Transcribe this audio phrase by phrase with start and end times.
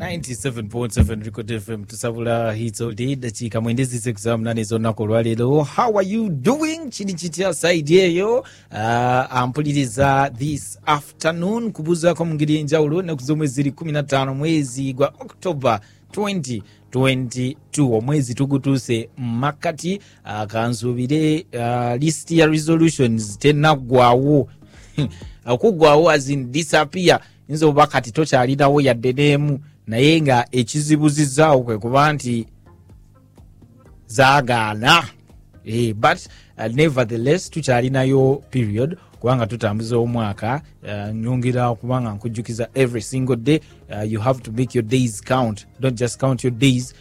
[0.00, 6.28] 97.7 record fm tusabula hizo lida chika mwendezi sekza mnane zonako lwalero how are you
[6.28, 6.88] doing?
[6.90, 8.38] Chini chitya side yeyo.
[8.70, 8.76] Uh,
[9.36, 15.80] ampuliriza this afternoon kubuzako mungeri yenjawulo enaku zomwe zili 15 mwezi gwa october
[16.12, 16.62] 20
[16.92, 24.48] 22 omwezi tugutuse mmakati uh, ah, kansuubire uh, ah, list ya resolutions tenaggwawo
[25.46, 27.20] okuggwawo azin disappear.
[27.48, 29.60] Nzoba kati tokyalinawo yadde n'emu
[29.90, 32.46] naye nga ekizibuzizaawo kwe kuba nti
[34.06, 35.04] zaagaana.
[35.64, 36.18] Eh, but
[36.58, 43.60] uh, nevertheless tukyalinayo period kubanga tutambuza omwaka uh, nyongera kubanga nkujjukiza every single day.
[43.90, 45.66] Uh, you have to make your days count.
[45.80, 46.94] Don't just count your days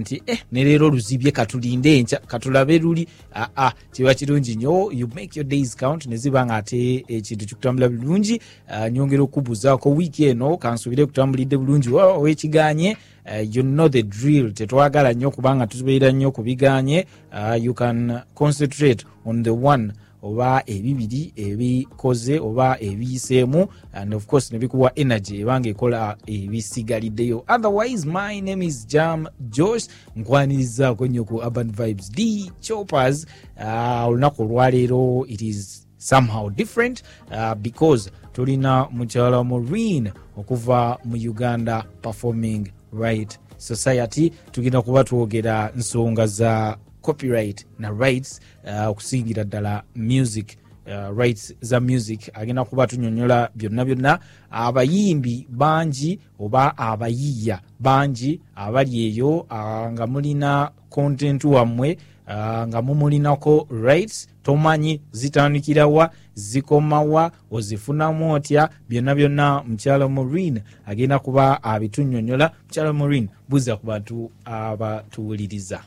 [0.00, 4.92] nti eh, neleero oluzibye katulinde enkya katulabe luli aa uh, uh, kiba kirungi nnyo.
[4.92, 8.40] You make your days count neziba nga ate ekintu kikutambula bulungi.
[8.68, 11.88] Uh, nyongera okubuzaako wiiki eno kansubire kutambulidde bulungi
[12.20, 14.52] wekiganye uh, you know the drill.
[14.52, 17.06] Tetwagala nnyo kubanga tubeera nnyo ku biganye.
[17.32, 19.92] Uh, you can concentrate on the one
[20.24, 27.44] oba ebibiri ebikoze oba ebiyiseemu and of course nebikuwa energy ebanga ekola ebisigaliddeyo.
[27.48, 33.26] Otherwise my name is jam josh nkwanirizaako nnyo ku urban vibes d choppers.
[33.56, 41.84] Uh, olunaku olwaleero it is somehow different uh, because tulina mukyala maureen okuva mu uganda
[42.02, 44.32] performing right society.
[44.52, 51.80] Tugenda kuba twogera nsonga za copyright na rights uh, okusingira ddala music uh, rights za
[51.80, 52.30] music.
[52.34, 54.18] Agenda kuba tunyonyola byonna byonna.
[54.50, 63.68] Abayimbi bangi oba abayiiya bangi abali eyo uh, nga mulina content wammwe uh, nga mumulinako
[63.82, 69.62] rights tomanyi zitandikirawa zikomawa ozifunamu otya byonna byonna.
[69.62, 72.50] Mukyalo maureen agenda kuba abitunyonyola.
[72.66, 75.80] Mukyalo maureen buza ku bantu abatuwuliriza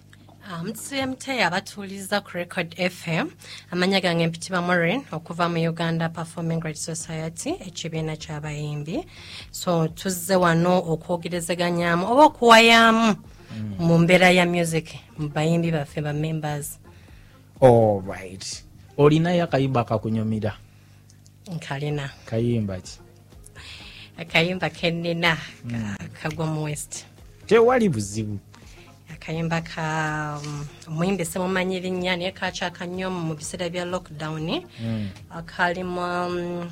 [0.48, 3.28] mcmt abatuuliza ku record fm
[3.72, 9.04] amanya gange mpitiba morin okuva mu uganda performing right society ekibiina ky'abayimbi.
[9.52, 13.16] So tuzze wano okwogerezeganyaamu oba okuwayamu
[13.80, 16.80] mu mbeera ya music mu bayimbi baffe ba members.
[17.62, 18.64] Alright
[18.98, 20.58] olinayo akayimba akakunyumira?
[21.52, 22.10] Nkalina.
[22.26, 23.00] Kayimba ki?
[24.18, 25.38] Akayimba kennina
[26.22, 27.06] kagwa mu west.
[27.48, 28.40] Tewali buzibu
[29.14, 34.48] akayimba ka um, omuyimbi simumanyi erinnya naye kakyaka nnyo mu biseera bya lockdown
[34.80, 35.08] hmm.
[35.32, 36.70] uh, akalimu um,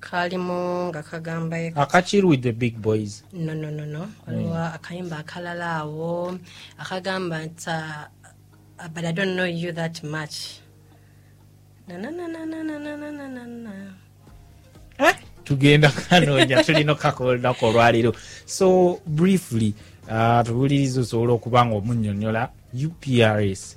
[0.00, 3.22] kalimu nga kagamba akakiri with the big boys.
[3.32, 4.04] No no no no.
[4.04, 4.26] Hmm.
[4.26, 4.74] Waliwo mm.
[4.74, 6.38] akayimba akalala awo
[6.78, 8.10] akagamba nti uh,
[8.82, 10.58] uh, but i don't know you that much.
[15.44, 18.14] Tugenda kanonya tulina okakolonako olwaliro.
[18.46, 19.74] So briefly
[20.44, 22.48] tuwuliriza osobola okuba nga omunyonyola
[22.86, 23.76] uprs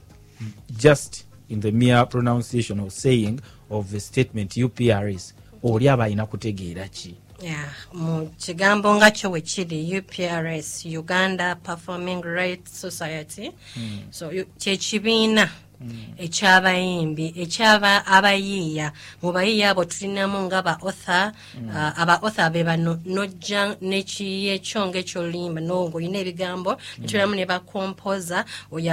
[0.77, 6.87] just in the mere pronunciation of saying of the statement uprs oli aba alina kutegeera
[6.87, 7.15] ki?
[7.93, 13.51] Mu kigambo nga kyo wekiri uprs uganda performing rights society.
[14.11, 15.49] So yu- kyekibiina
[16.17, 18.91] ekyabayimbi ekyaba abayiiya.
[19.21, 21.31] Mu bayiiya abo tulinamu nga ba author
[21.69, 28.89] uh, aba author be bano nojja nekiyi ekyo ngaekyolimba noolina ebigambo netulinamu ne bakompoza oyo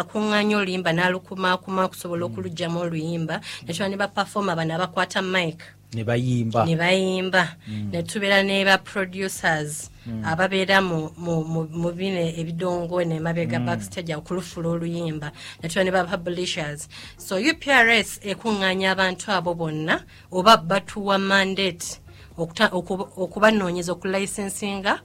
[0.00, 3.40] akuŋŋaanya oluyimba n'alukumaakuma okusobola okulugjamu oluyimba.
[3.64, 6.64] Netula ne bapafoma bano abakwata mike ne bayimba.
[6.66, 7.48] Ne bayimba.
[7.68, 9.90] Ne tubeera ne ba producers
[10.24, 15.32] ababeera mu- mu mu- mu bino ebidongo nemabega backstage okulufula oluyimba
[15.62, 16.88] ne tubeera ne ba publishers.
[17.18, 22.00] So uprs ekuŋŋaanya abantu abo bonna oba batuwa mandate
[22.38, 25.00] okuta- okuba- okubanoonyeza okulicensinga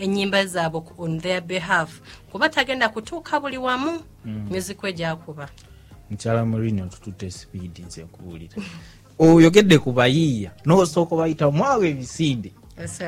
[0.00, 2.00] enyimba zaabwe on their behalf.
[2.32, 4.00] Kuba tagenda kutuuka buli wamu
[4.50, 5.48] music we gyakuba.
[6.10, 8.56] Mukyala murini otutute sipiidi nze nkubuulira
[9.20, 12.52] oyogedde ku bayiiya n'osooka bayita mwawe ebisinde.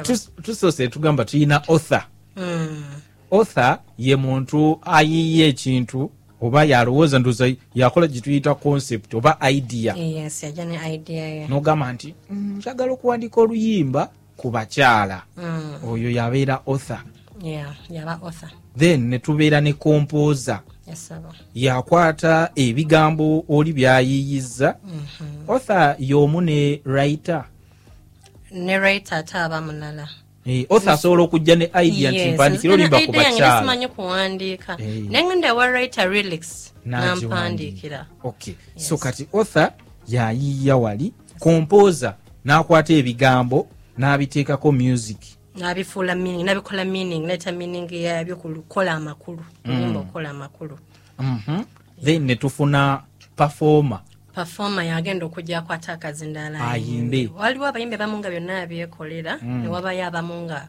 [0.02, 2.02] Tus- tusoose tugamba tulina author.
[2.36, 2.84] Mm.
[3.30, 6.10] author ye muntu ayiiya ekintu
[6.40, 9.94] oba yalowooza ndoza yakola gyetuyita concept oba idea.
[11.48, 15.22] N'ogamba nti "Mm, njagala okuwandiika oluyimba ku bakyala.
[15.36, 15.74] Mm.
[15.90, 17.00] oyo yabeera author.
[18.78, 20.60] Then ne tubeera ne composer
[21.54, 25.48] yakwata ebigambo oli byayiiyizza mhm.
[25.48, 27.44] otha y'omu ne raita
[28.52, 30.08] ne raita ate aba mulala.
[30.46, 34.76] Eh, othe asobola okujja ne idea nti mpandiikire olimba ku bakyalasimanyi kuwandiika.
[34.80, 35.02] Eh.
[35.10, 38.06] Nengenda ewa raita relix nampandiikira
[38.76, 39.66] so kati othe
[40.08, 43.68] yayiiya wali kompoza n'akwata ebigambo
[43.98, 45.18] n'abiteekako music.
[45.56, 50.78] Nabifuula meaning nabikola meaning leeta meaning yabyo kukola amakulu luyimba okukola amakulu
[51.18, 51.64] Mhm.
[52.04, 53.02] then netufuna
[53.36, 54.00] performer.
[54.34, 57.30] Pafoma yagenda okujjako ate akazindala Ayimbe.
[57.38, 59.62] waliwo abayimbi abamu nga byonna abyekolera Mm.
[59.62, 60.68] newabayo abamu nga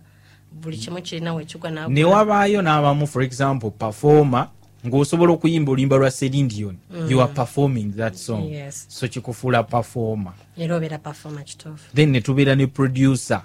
[0.52, 4.48] buli kimu kirina wekigwa newabaayo n'abamu for example performer
[4.86, 6.78] ng'osobola okuyimba oluyimba lwa selindion
[7.10, 8.52] you are performing that song.
[8.52, 8.86] Yes.
[8.90, 10.34] so kikufuula performer.
[10.58, 13.42] Era obeera pafoma kituufu then netubeera ne producer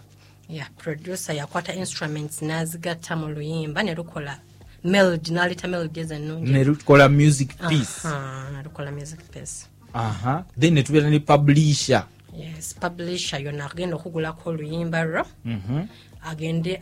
[0.49, 4.39] ya producer yakwata instruments n'azigatta mu luyimba ne lukola
[4.85, 8.09] melody n'aleeta melodies ennungi netukola music piece.
[8.09, 9.67] Aha, nalukola music piece.
[9.95, 12.05] Aha then netubeera ne publisher.
[12.39, 15.25] Yes publisher yonna agenda okugulako oluyimba lwo.
[15.45, 15.87] Mhm.
[16.25, 16.81] agende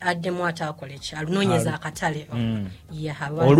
[0.00, 1.14] addemu ate akole ki?
[1.16, 2.26] Alunoonyeza akatale.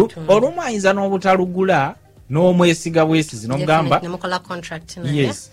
[0.06, 0.32] Atunga.
[0.32, 1.94] olumu ayinza n'obutalugula
[2.30, 4.00] n'omwesiga bwesizi n'omugamba
[5.28, 5.50] yes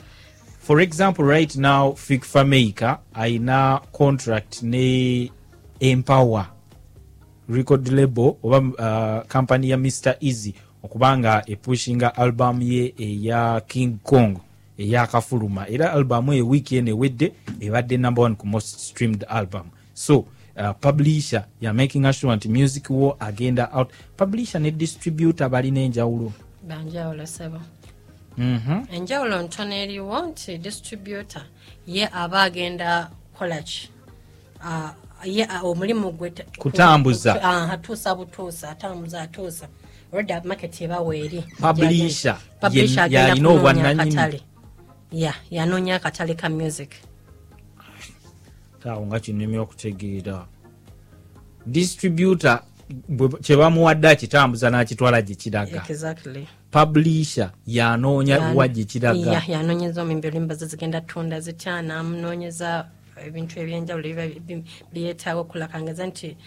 [0.70, 5.32] for example right now fikfa maker ayina contract ne
[5.80, 6.46] empower
[7.50, 14.38] record label oba uh, company ya mr easy okubanga epushinga album ye eya king kong
[14.78, 19.64] eyakafuluma era albumu eyo wiiki eno ewedde ebadde number one ku most streamed album.
[19.94, 20.26] So
[20.58, 23.92] uh, publisher ya making sure nti music wo agenda out.
[24.18, 26.32] Publisher ne distributor balina enjawulo.
[26.68, 27.60] Banjawulo sebo
[28.92, 31.42] enjawulo ntono eriwo nti distributor
[31.88, 33.90] ye aba agenda kolaki
[34.64, 34.94] Ah,
[35.24, 37.44] ye ah, omulimu gwe Kutambuza.
[37.44, 39.68] Ah, atuusa butuusa atambuza atuusa.
[40.12, 41.44] Olwedde market ebawa eri.
[41.62, 44.42] Publisher, Publisher ye- agenda yalina akatale.
[45.12, 46.92] ya yanoonya akatale ka music.
[48.86, 50.46] Awo nga kinyumya okutegeera.
[51.66, 52.64] Distributor
[53.42, 55.84] kyebamuwadde akitambuza n'akitwala gye kiraga.
[55.90, 61.82] Exactly publisher yanoonya Yan- wa gye kiraga ya, yanoonyeza omimbi olimba ze zigenda tunda zitya
[61.82, 62.88] namunoonyeza
[63.20, 64.64] ebintu ebyenjawulo ebiba bi-
[64.94, 66.38] byetaaga okulakangeza nti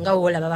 [0.00, 0.48] nga woolaba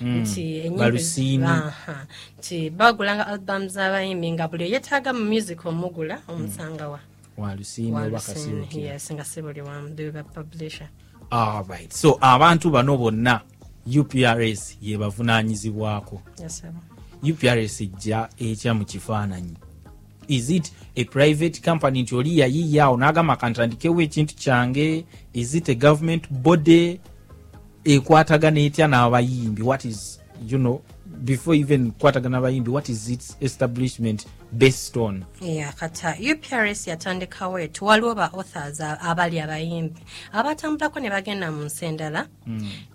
[0.00, 1.44] nti enyimba- Balusiini.
[1.44, 2.06] Aha.
[2.38, 7.00] nti bagulanga album z'abayimbi nga buli eyetaaga mu music omugula omusangawa
[8.20, 8.92] kasiwukira.
[8.94, 9.88] yes nga si buli wamu.
[10.14, 10.88] Ba publisher.
[11.30, 13.40] Alright so abantu bano bonna
[13.86, 16.62] uprs ye bavunaanyizibwako yes.
[17.22, 19.56] Uprs ejja etya mu kifaananyi.
[20.28, 22.02] Is it a private company?
[22.02, 25.04] Nti oli yayiiyaawo n'agamba kantandikewo ekintu kyange.
[25.32, 27.00] Is it a government body?
[27.84, 29.62] Ekwatagana etya n'abayimbi?
[29.62, 30.82] What is you know
[31.24, 35.24] before even kwatagana abayimbi what is its establishment based on?
[35.40, 40.00] Yeah, kata uprs yatandikawo etu waliwo ba authors abali abayimbi.
[40.32, 42.26] Abatambulako ne bagenda mu nsi endala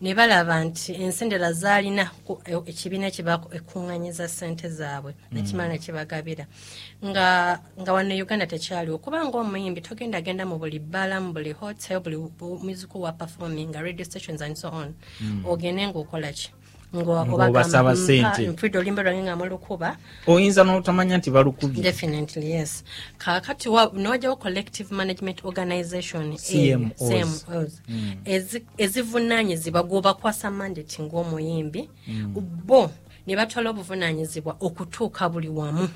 [0.01, 2.09] ne balaba nti ensi endala zaalina
[2.45, 6.45] e- ekibiina ekikuŋŋanyiza sente zaabwe nekimala nekibagabira
[7.05, 8.97] nga nga wano e uganda tekyaliwo.
[8.97, 13.71] Kubanga omuyimbi togenda genda mu buli bbala mu buli hotel buli bu- musical wa performing
[13.73, 14.93] radio stations and so on
[15.45, 16.51] ogende ngaokola ki
[16.93, 18.49] Ng'obasaba ssente.
[18.49, 19.97] mpwidde oluyimba lwange nga mulukuba
[20.27, 21.83] oyinza n'otamanya nti balukubye?
[21.83, 22.83] Definitely yes.
[23.17, 26.97] Kakati wa- newajjawo collective management organization CMOs.
[26.97, 27.81] CMOs,
[28.25, 31.89] ezi- ezivunaanyizibwa gwobakwasa mandate ng'omuyimbi.
[32.65, 32.91] Bo
[33.27, 35.89] ne batwala obuvunaanyizibwa okutuuka buli wamu.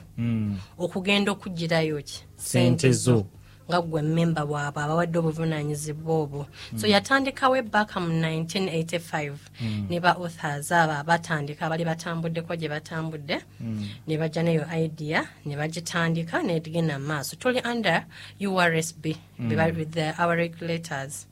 [0.77, 2.24] Okugenda okugirayo ki?
[2.38, 3.25] Ssente zo.
[3.69, 6.48] Nga gwe memba bwabwe abawadde obuvunaanyizibwa obwo.
[6.75, 9.33] So yatandikawo ebbaka mu 1985
[9.90, 13.38] ne ba authors abo abatandika bali batambuddeko gye batambudde.
[14.07, 17.35] Ne bajja neyo idea ne bagitandika negenda mu maaso.
[17.35, 18.06] Tuli under
[18.42, 19.16] ursb
[19.94, 21.28] the, our regulators.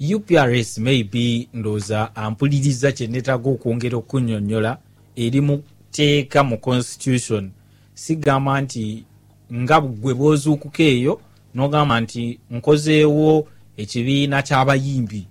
[0.00, 4.78] Uprs maybe ndowooza ampuliriza kyenetaga okwongera okunyonyola
[5.16, 7.50] eri mu teeka mu constitution.
[7.94, 9.04] Sigamba nti
[9.52, 11.20] nga gwe bwozuukuka eyo
[11.54, 15.26] n'ogamba nti nkozeewo ekibiina ky'abayimbi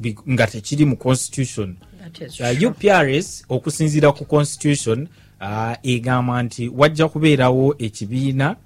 [0.00, 1.76] bi- nga tekiri mu constitution.
[2.20, 5.08] Is Uh, uprs okusinziira ku constitution
[5.40, 8.56] uh, egamba nti wajja kubeerawo ekibiina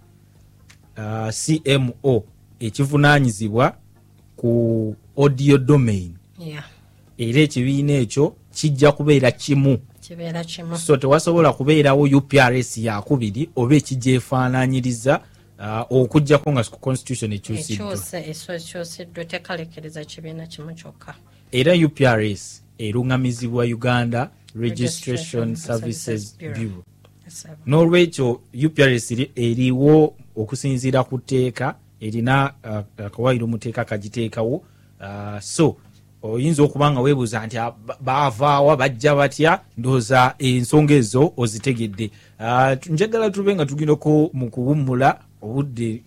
[0.98, 2.24] uh, cmo
[2.60, 3.76] ekivunaanyizibwa
[4.36, 6.14] ku audio domain.
[7.18, 10.78] Era ekibiina ekyo kijja kubeera kimu kibeera kimu.
[10.78, 15.20] So tewasobola kubeerawo uprs yakubiri oba ekigyefaananyiriza
[15.58, 19.24] uh, okugjako nga constitution ekyusiddwa.
[19.24, 21.14] Tekalekereza kibiina kimu kyokka.
[21.52, 26.82] Era uprs eruŋŋamizibwa uganda registration services Bureau.
[27.66, 34.56] n'olwekyo uprs eri- eriwo okusinziira ku tteeka erina uh, akawairo mu tteeka kagiteekawo
[35.00, 35.76] uh, so
[36.32, 39.60] oyinza okuba nga weebuuza nti ah, ba- baavaawa bajja batya?
[39.78, 42.10] Ndowooza ensonga ezo ozitegedde.
[42.40, 46.02] Uh, njagala tube nga tugendako mu kuwummula obudde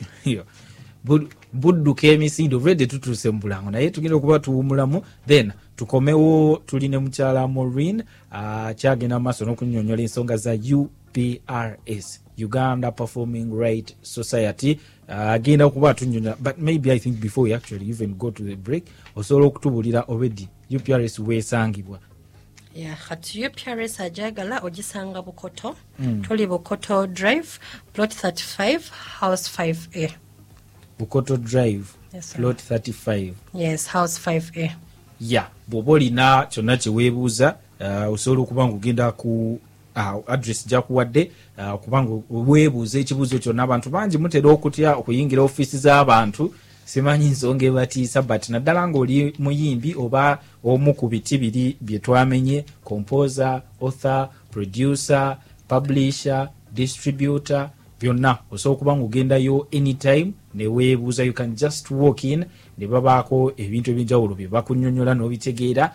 [1.03, 3.71] Bu- budduka emisinde obulwadde tutuuse mu bulango.
[3.71, 8.03] Naye tugenda okuba tuwumulamu then tukomewo tuli ne mukyala morin
[8.75, 14.79] kyagenda mu maaso n'okunyonyola ensonga za uprs uganda performing right society
[15.11, 18.55] Ah, agenda okuba atunyonyola but maybe i think before we actually even go to the
[18.55, 18.83] break
[19.15, 20.47] osobola okutubulira already.
[20.75, 21.99] Uprs weesangibwa
[22.75, 25.75] Yeah, kati uprs ajagala ogisanga bukoto
[26.21, 27.47] tuli bukoto drive
[27.93, 28.79] plot 35
[29.19, 30.09] house 5a
[30.99, 34.71] bukoto drive Yes, plot 35 yes house 5a
[35.21, 39.59] ya bw'oba olina kyonna kyeweebuuza uh, osobola okuba ngaogenda ku
[39.95, 41.31] uh, address gyakuwadde
[41.81, 43.63] kubanga obwebuuza ekibuuzo kyonna.
[43.63, 46.53] Abantu bangi mutera okutya okuyingira ofiisi z'abantu.
[46.85, 54.29] Simanyi nsonga ebatiisa but naddala ngaoli muyimbi oba omu ku biti biri byetwamenye composer author
[54.51, 55.37] producer
[55.67, 57.69] publisher distributor
[58.01, 58.37] byonna.
[58.51, 62.45] Osobola okuba nga ogendayo anytime neweebuuza you can just walk in
[62.77, 65.93] ne babaako ebintu ebyenjawulo bye bakunyonyola n'obitegeera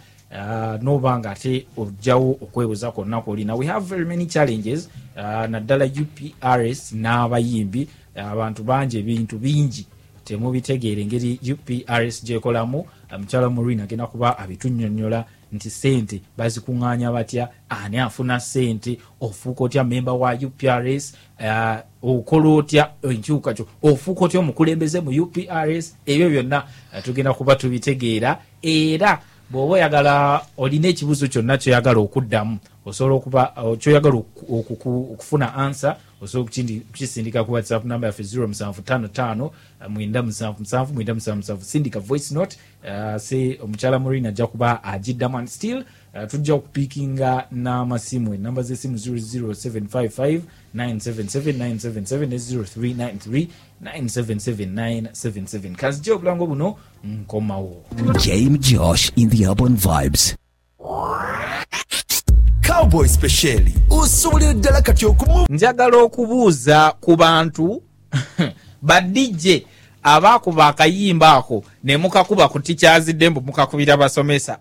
[0.82, 4.88] noba nga ate ojjawo okwebuuza kwonna kwolina we have very many challenges.
[5.16, 9.86] Uh, naddala uprs n'abayimbi abantu bangi ebintu bingi
[10.24, 17.48] temubitegeera engeri uprs gyekolamu uh, mukyala murin agenda kuba abitunyonyola nti sente bazikuŋŋaanya batya?
[17.68, 23.66] Ani afuna sente ofuuka otya memba wa uprs uh, okola otya enkyuka kyo?
[23.82, 28.38] Ofuuka otya omukulembeze mu uprs ebyo byonna uh, tugenda kuba tubitegeera.
[28.62, 29.20] Era
[29.50, 33.42] bw'oba oyagala olina ekibuuzo kyonna kyoyagala okuddamu osobola okuba
[33.80, 34.16] kyoyagala
[35.12, 39.50] okufuna ansa osobola okukisindika kukisindika ku whatsapp namba yaffe 0755
[39.88, 46.54] 9777 sindika voice note uh, se omukyala morin ajja kuba agiddamu and still uh, tujja
[46.54, 50.40] okupiikinga n'amasimu enamba z'essimu 00755
[50.74, 53.46] 977 ne 0393
[53.82, 57.84] 977 977 kazijja obulango buno nkomawo
[58.24, 60.36] James Josh in the Urban Vibes.
[62.74, 65.46] Cowboy speciali osobolera ddala kati okumu.
[65.48, 67.82] Njagala okubuuza ku bantu
[68.82, 69.66] badijje
[70.02, 74.58] abaakuba akayimba ako ne mukakuba ku tikyazidde mbu mukakubira basomesa.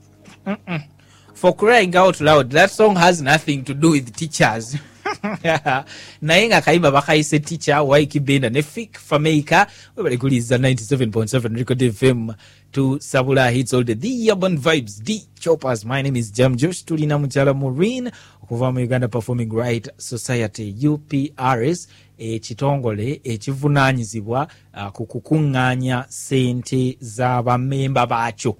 [1.33, 4.77] For crying out loud that song has nothing to do with teachers
[6.21, 9.67] naye nga kayimba bakayise ticha waikibinda ne fik fameika
[9.97, 12.29] webalekuliza 97.7 record fm
[12.71, 15.85] tusabula hits all the, the vibes the choppers.
[15.85, 18.11] My name is jam josh tulina mukyala maureen
[18.43, 28.57] okuva mu uganda performing right society uprs ekitongole ekivunanyizibwa uh, ku kukuŋŋaanya sente z'abamemba baakyo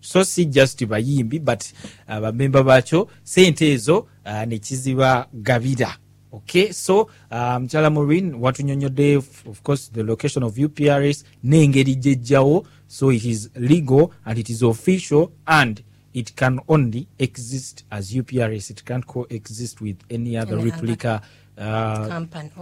[0.00, 1.64] so si just bayimbi but
[2.08, 5.96] uh, bamemba baakyo sente ezo uh, nekizibagabira
[6.32, 12.66] okay so uh, mukyala maureen watunyonyodde f- of course the location of uprs n'engeri gyejjawo
[12.86, 18.70] so it is legal and it is official and it can only exist as uprs
[18.70, 21.20] it can't coexist with any other Any other replica
[21.58, 22.08] uh,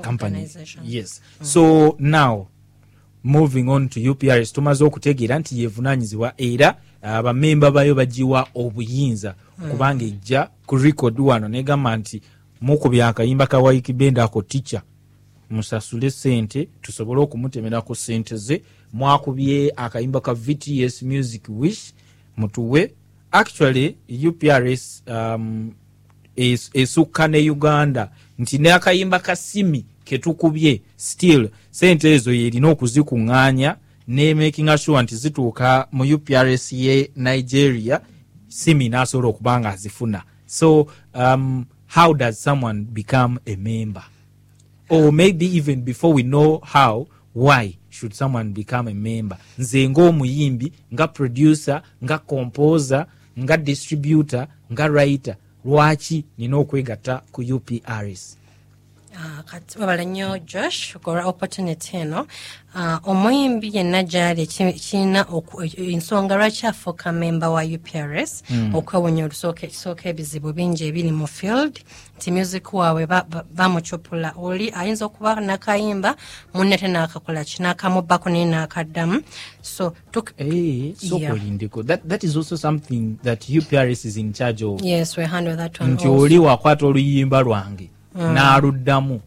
[0.03, 0.41] Company-
[0.85, 1.21] yes.
[1.43, 2.49] So now
[3.25, 9.35] moving on to uprs tumaze okutegeera nti yevunanyizibwa era abamemba bayo bagiwa obuyinza
[9.71, 12.21] kubanga ejja ku record wano negamba nti
[12.61, 14.83] mukubya akayimba ka waikibenda ako tica
[15.51, 18.63] musasule sente tusobole okumutemerako sente ze.
[18.93, 21.93] Mwakubye akayimba ka vts music wish
[22.37, 22.93] mutuwe.
[23.33, 23.97] Actually
[24.29, 25.73] uprs um,
[26.37, 28.11] es- esukka ne uganda.
[28.39, 33.77] Nti n'akayimba ka simi ketukubye still sente ezo yerina okuzikuŋŋaanya
[34.09, 38.01] ne making sure nti zituuka mu uprs ye nigeria
[38.49, 40.23] simi n'asobola okuba nga azifuna.
[40.47, 44.05] So um, how does someone become a member?
[44.89, 49.37] Or maybe even before we know how why should someone become a member?
[49.59, 53.07] Nze ngaomuyimbi nga producer nga composer
[53.39, 55.37] nga distributor nga writer.
[55.65, 58.38] Lwaki nina okwegatta ku uprs
[59.79, 62.27] webala nnyo josh olwa opportunity eno
[63.05, 65.27] omuyimbi yenna gyali ki- kirina
[65.77, 68.43] ensonga lwaki afuuka memba wa uprs
[68.75, 71.81] okwewonya olusooka ebizibu bingi ebiri mu field
[72.17, 76.17] nti music waabwe ba- ba- bamucupula oli ayinza okuba nakayimba
[76.55, 79.23] munne te naakakola ki nakamubbako naye naakaddamu
[79.63, 79.95] so
[85.95, 89.21] nti oli wakwata oluyimba lwange n'aluddamu.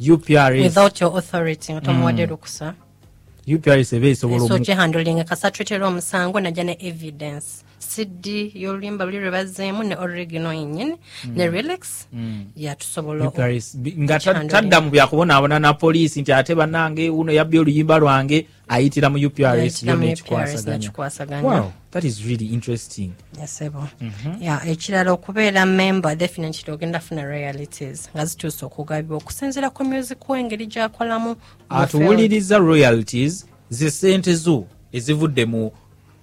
[0.00, 2.74] Uprs without your authority nga tomuwadde lukusa.
[3.54, 7.64] Uprs eba esobola kyehandulinga kasatwetera omusango najja ne evidence
[7.98, 10.94] cd y'oluyimba luli lwe bazzeemu ne original yennyini
[11.36, 12.06] ne relax.
[12.56, 17.98] Yatusobola UPRS bi- nga tadda mu byakubonaabona na poliisi nti ate bannange uno yabbye oluyimba
[17.98, 23.10] lwange ayitira mu uprs nekikwasaganya that is really interesting.
[23.40, 23.88] Yasebo
[24.40, 30.40] ya ekirala okubeera member definitely ogenda funa realities nga zituusa okugabibwa okusinziira ku music we
[30.40, 31.36] engeri gyakolamu
[31.68, 35.72] atuwuliriza royalties ze sente zo ezivudde mu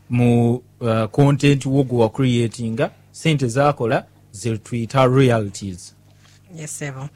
[0.10, 5.96] mu uh, content wo gwe wacreatinga sente zakola ze tuyita royalties
[6.58, 7.10] yesebo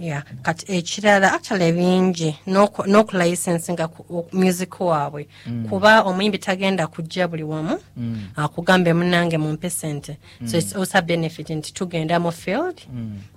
[0.00, 5.26] ya kati ekirala actually bingi n'oku- n'okulayisensinga ku- o- music waabwe.
[5.70, 7.78] Kuba omuyimbi tagenda kujja buli wamu
[8.36, 10.16] akugambe munange mumpe sente.
[10.46, 12.80] So it's also benefit nti tugenda mu field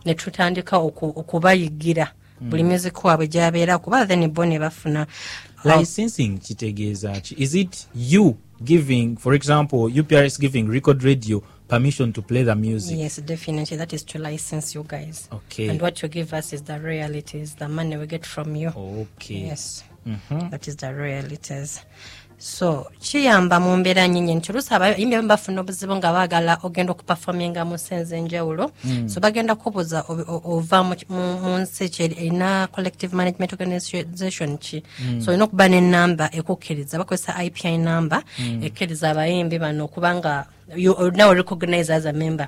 [0.05, 2.11] ne tutandika oku- okubayigira.
[2.41, 5.07] Buli music waabwe gyabeera kuba then bo ne bafuna
[5.65, 7.35] licensing kitegeeza ki?
[7.37, 12.55] Is it you giving for example UPR is giving record radio permission to play the
[12.55, 13.77] music Yes, definitely.
[13.77, 15.27] That is to license you guys.
[15.31, 15.67] Okay.
[15.67, 18.69] And what you give us is the realities, the money we get from you.
[18.69, 19.83] okay Yes.
[20.07, 20.49] Mm-hmm.
[20.49, 21.83] That is the realities.
[22.37, 27.65] So kiyamba mu mbeera nyinyi nti oluusi abayimbi abamu bafuna obuzibu nga baagala ogenda okupafominga
[27.65, 28.69] mu nsi ez'enjawulo
[29.09, 29.53] so bagenda
[30.05, 31.09] o- ova mu-
[31.65, 34.83] nsi erina collective management organization ki?
[35.21, 38.21] So olina okuba n'enamba ekukkiriza bakozesa ipi namba
[38.61, 40.45] ekkiriza abayimbi bano okuba nga
[41.17, 42.47] now recognized as a member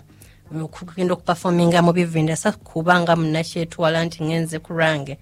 [0.61, 5.17] okugenda okupafominga mu bivinda sa kubanga munakyetwala nti ngenze ku lwange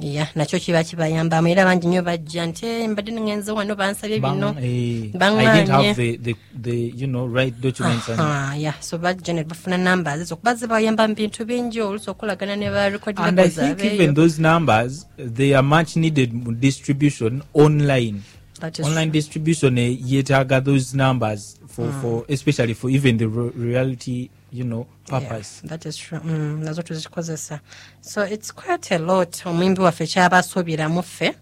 [0.00, 1.48] ya nakyo kiba kibayambamu.
[1.48, 4.52] Era bangi nnyo bajja nti "Eh, mbadde ngenze wano bansabye bino.
[4.52, 8.54] Bang, eh, I baŋŋaanye." didn't have the, the, the you know right documents and Ah,
[8.54, 10.36] ya so bajja ne bafuna namba ezo.
[10.36, 13.94] Kuba zibayamba mu bintu bingi oluusi okulagana ne ba record And I labels think abeeyo.
[13.94, 18.22] even those numbers, they are much needed distribution online.
[18.60, 23.50] That is online distribution eh, yetaaga those numbers for, for especially for even the ro-
[23.56, 25.60] reality, you know, purpose.
[25.64, 26.18] Yeah, that is true.
[26.18, 27.60] Mm, nazo tuzikozesa
[28.00, 29.42] so it's quite a lot.
[29.46, 31.34] Omuyimbi waffe kyaba asuubiramu ffe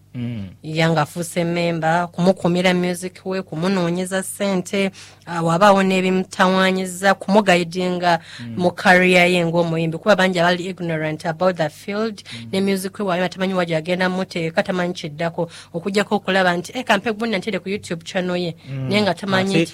[0.62, 4.90] ya ng'afuuse memba kumukumira music we kumunoonyeza ssente
[5.26, 8.18] ah, wabaawo n'ebimutawaanyiza kumugayidinga
[8.56, 13.28] mu kariya ye ng'omuyimbi kuba bangi abali ignorant about the field ne music we waayo
[13.28, 18.04] tamanyi waji agenda muteeka tamanyi kiddako okugjako okulaba nti e kampe guna ntere ku youtube
[18.04, 18.56] channel ye.
[18.88, 19.72] Naye nga tamanyi nti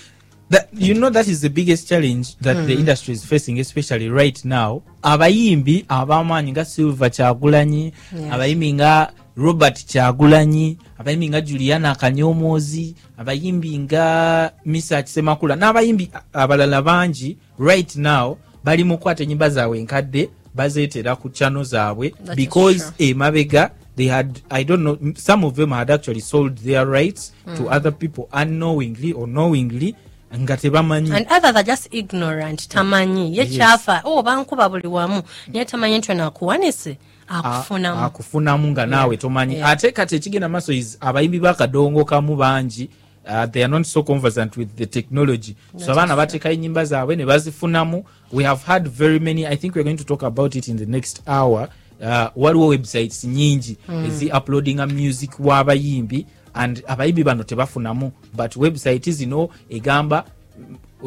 [0.51, 4.45] that, you know that is the biggest challenge that the industry is facing especially right
[4.45, 4.83] now.
[5.03, 7.93] Abayimbi abamaanyi nga silver kyagulanyi
[8.31, 17.37] abayimbi nga robert kyagulanyi abayimbi nga juliana kanyomoozi abayimbi nga misa kisemakula n'abayimbi abalala bangi
[17.59, 24.07] right now bali mu kukwata enyimba zaabwe enkadde bazeetera ku channel zaabwe because emabega they
[24.09, 28.29] had i don't know some of them had actually sold their rights to other people
[28.33, 29.95] unknowingly or knowingly
[30.41, 31.13] nga tebamanyi.
[31.13, 33.37] And other than just ignorant tamanyi.
[33.37, 35.23] Ye kyafa o bankuba buli wamu.
[35.53, 38.05] Naye tamanyi nti ono akuwanise akufunamu.
[38.05, 39.55] akufunamu nga naawe tomanyi.
[39.55, 39.71] Yeah.
[39.71, 42.91] ate kati ekigenda maaso is abayimbi bakadongo kamu bangi
[43.29, 45.57] Uh, they are not so conversant with the technology.
[45.77, 48.05] So abaana bateekayo enyimba zaabwe ne bazifunamu.
[48.33, 50.87] We have had very many i think we're going to talk about it in the
[50.87, 51.69] next hour.
[52.01, 53.77] Uh, waliwo websites nyingi.
[54.07, 60.25] Ezi uploadinga music w'abayimbi and abayimbi bano tebafunamu but website zino egamba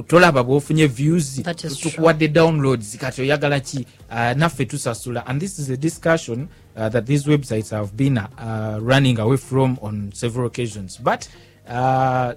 [0.07, 1.41] tolaba bwofunye views
[1.81, 3.85] tukuwadde downloads kati oyagala ki?
[4.09, 5.23] Uh, naffe tusasula.
[5.27, 9.77] And this is a discussion uh, that these websites have been uh, running away from
[9.81, 10.97] on several occasions.
[10.97, 11.27] But
[11.67, 12.33] uh,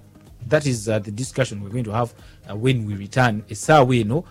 [0.48, 2.14] that is uh, the discussion we're going to have
[2.48, 3.42] uh, when we return.
[3.50, 4.24] Essaawa eno uh,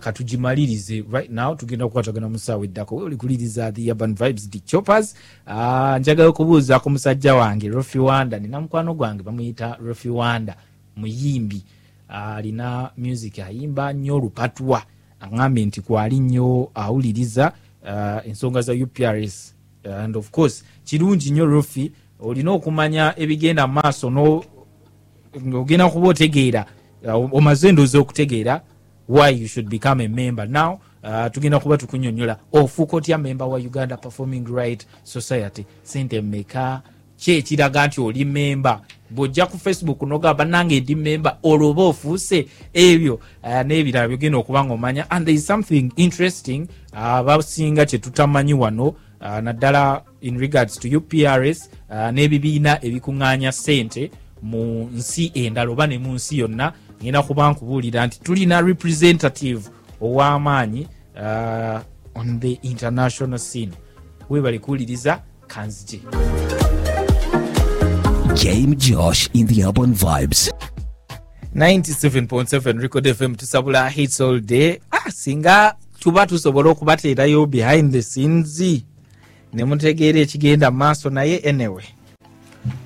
[0.00, 2.96] katugimalirize right now tugenda kukwatagana mu ssaawa eddako.
[2.96, 5.14] We oli kuliriza the urban vibes the choppers.
[5.46, 8.38] Uh, njagala okubuuza ku musajja wange rofi wanda.
[8.38, 10.56] Nina mukwano gwange bamuyita rofi wanda
[10.96, 11.62] muyimbi.
[12.08, 14.82] Alina music ayimba nnyo olupatwa
[15.20, 17.52] aŋambye nti kwali nnyo awuliriza
[18.24, 19.54] ensonga za uprs
[20.00, 26.66] and of course kirungi nnyo rofi olina okumanya ebigenda mu maaso ng'ogenda kuba otegeera
[27.32, 28.60] omaze endoozi okutegeera
[29.06, 30.46] why you should become a member.
[30.46, 32.38] Now uh, tugenda kuba tukunyonyola.
[32.52, 36.82] Ofuuka otya member wa uganda performing right society sente mmeka?
[37.16, 42.46] Ki ekiraga nti oli memba bw'ojja ku facebook nogamba nange ndi memba olwo oba ofuuse
[42.74, 47.98] ebyo uh, n'ebirala byogenda okuba nga omanya and there is something interesting uh, basinga kye
[47.98, 48.86] tutamanyi wano
[49.20, 54.10] uh, naddala in regards to uprs uh, n'ebibiina ebikuŋŋaanya sente
[54.42, 59.60] mu nsi endala oba ne mu nsi yonna ngenda kuba nkubuulira nti tulina representative
[60.00, 61.80] ow'amaanyi uh,
[62.14, 63.72] on the international scene.
[64.30, 66.00] Webali kuwuliriza kanzije.
[68.44, 70.52] Game Josh in the Urban Vibes.
[71.54, 74.78] 97.7 record fm tusabula hits all day.
[74.90, 78.60] Ah, singa tuba tusobola okubateerayo behind the scenes
[79.52, 81.84] ne mutegeera ekigenda mu maaso naye anyway.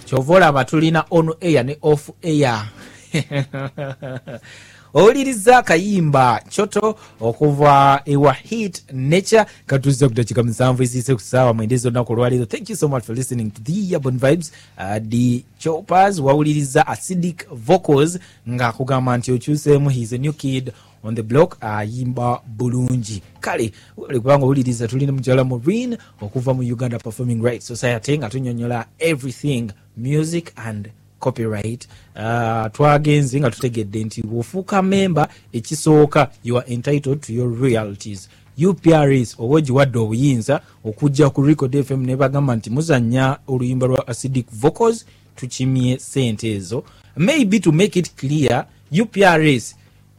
[0.05, 2.69] Kyova olaba tulina on air ne off air
[4.95, 12.13] owuliriza akayimba kyoto okuva ewa hit nature katuza ku musanvu eziise ku saawa mwendezi olunaku
[12.13, 12.47] olwaleero.
[12.47, 14.53] Thank you so much for listening to the urban vibes.
[14.79, 18.19] Uh, the choppers wawuliriza acidic vocals
[18.49, 20.73] ng'akugamba nti okyuseemu heis a new kid
[21.05, 23.23] on the block ayimba bulungi.
[23.41, 29.73] Kale kubanga owuliriza tulina mukyala marine okuva mu uganda performing rights society nga tunyonyola everything
[29.97, 31.89] music and copyright.
[32.17, 38.29] Uh, twagenze nga tutegedde nti bw'ofuuka memba ekisooka you are entitled to your royalties.
[38.69, 44.47] Uprs oba ogiwadde obuyinza okujja ku record fm ne bagamba nti muzanya oluyimba lwa acidic
[44.53, 45.07] vocals
[45.37, 46.85] tukimye sente ezo.
[47.17, 48.67] Maybe to make it clear
[49.03, 49.75] uprs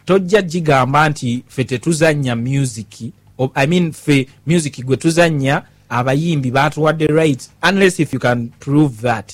[0.06, 3.02] tojja gigamba nti fe tetuzanya music
[3.56, 9.34] i mean fe music gwe tuzanya abayimbi batuwadde right unless if you can prove that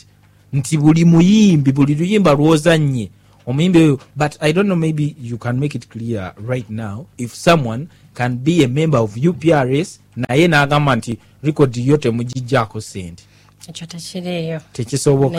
[0.54, 3.10] nti buli muyimbi buli luyimba lwozanye
[3.46, 7.34] omuyimbi oyo but i don't know maybe you can make it clear right now if
[7.36, 13.24] someone can be a member of uprs naye n'agamba nti rekodi yo temugijjaako sente.
[13.70, 15.38] Ekyo tekiriyo naye tekisoboka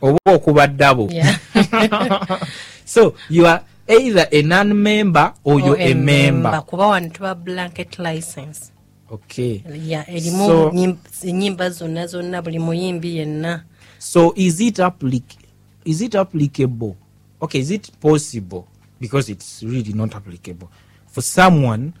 [0.00, 0.66] oba
[2.84, 6.62] so you are either a non member or you're a member.
[6.62, 8.72] kuba wano tuba blanket license.
[9.10, 9.62] Okay.
[9.86, 10.96] Yeah erimu So- nyim-
[11.70, 13.64] zonna zonna buli muyimbi yenna
[13.98, 15.36] so is it applic-
[15.84, 16.96] is it applicable?
[17.42, 18.66] Okay is it possible?
[19.00, 20.70] Because it's really not applicable.
[21.06, 21.92] For someone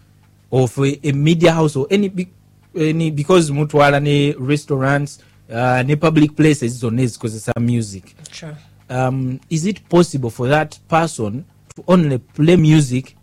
[0.50, 2.28] or for a, media house or any big
[2.76, 5.18] any because mutwala ne restaurants
[5.50, 8.14] uh, ne public places zonna ezikozesa music.
[8.32, 8.56] Sure.
[8.90, 11.44] um, is it possible for that person
[11.76, 13.16] to only play music?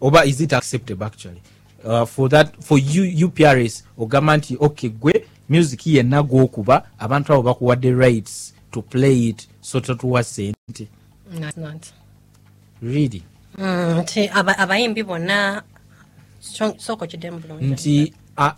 [0.00, 1.42] Oba is it acceptable actually?
[1.84, 7.42] Uh, for that for you uprs ogamba nti okay gwe music yenna gwokuba abantu abo
[7.42, 10.88] bakuwadde rights to play it so totuwa sente
[12.82, 13.22] really?
[13.58, 15.62] Mm, nti aba- abayimbi bonna
[16.40, 17.64] so- sooka okiddemu bulungi.
[17.66, 18.12] Nti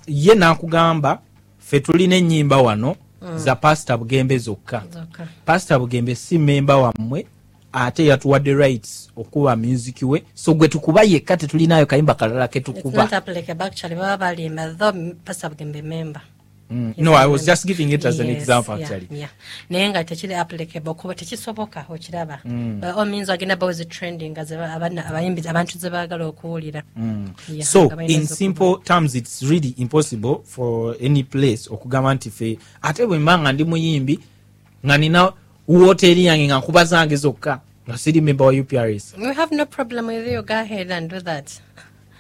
[0.07, 1.21] ye nakugamba
[1.59, 2.97] fe tulina ennyimba wano
[3.37, 4.83] za pasita bugembe zokka.
[5.45, 7.27] Pasita bugembe si memba wammwe
[7.73, 10.23] ate yatuwadde rights okuba music we.
[10.35, 13.07] So gwe tukuba yekka tetulinayo kayimba kalala ketukuba
[16.71, 16.95] Mm.
[16.99, 19.09] no i was just giving it as an example actually.
[19.11, 19.31] yeah.
[19.71, 22.81] naye nga tekiri applicable kuba tekisoboka okiraba Mm.
[22.81, 23.57] By all means agenda
[23.89, 26.83] trending abayimbi abantu ze baagala okuwulira
[27.49, 33.07] Yeah, so in simple terms it's really impossible for any place okugamba nti fe ate
[33.07, 34.19] bwe mba nga ndi muyimbi
[34.87, 35.33] nga nina
[35.69, 40.07] wooteri yange nga nkuba zange zokka nga siri member wa uprs we have no problem
[40.07, 40.43] with you.
[40.43, 41.51] Go ahead and do that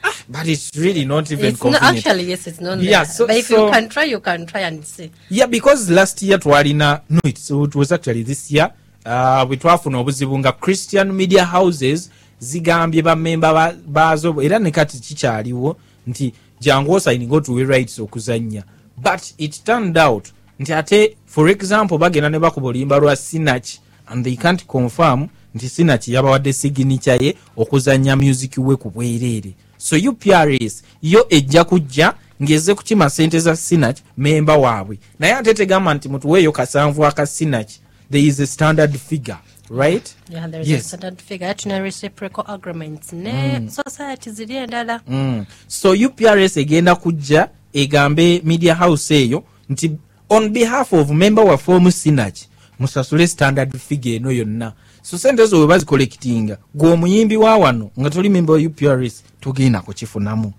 [0.29, 2.07] but it's really not even it's not, convenient.
[2.07, 3.15] actually yes it's not Yeah, there.
[3.15, 5.11] so- but if so- you can try you can try and see.
[5.31, 8.71] Yeah because last year twalina no it, so it was actually this year
[9.07, 14.99] uh, bwe twafuna obuzibu nga christian media houses zigambye bamemba ba- baazo era ne kati
[14.99, 18.65] kikyaliwo nti jangu osayininga otuwe rights okuzanya
[18.97, 23.69] but it turned out nti ate for example bagenda ne bakuba oluyimba lwa sinach
[24.07, 29.97] and they can't confirm nti sinach yabawadde signature ye okuzanya music we ku bwereere so
[30.11, 34.99] uprs yo ejja kujja ngeze kukima sente za sinach memba waabwe.
[35.19, 37.71] Naye ate tegamba nti mutuweeyo kasanvu aka sinach
[38.11, 39.39] there is a standard figure
[39.71, 40.15] right?
[40.31, 40.81] Yeah there is Yes.
[40.81, 45.01] a standard figure tuna reciprocal agreements ne society ziri endala.
[45.09, 45.45] Mm.
[45.67, 49.93] so uprs egenda kujja egambe media house eyo nti
[50.29, 52.39] on behalf of member wafe omu sinach
[52.79, 58.11] musasule standard figure eno yonna so sente ezo bwe bazikolekitinga gwe omuyimbi wa wano nga
[58.11, 60.53] toli member wa uprs togenda kukifunamu.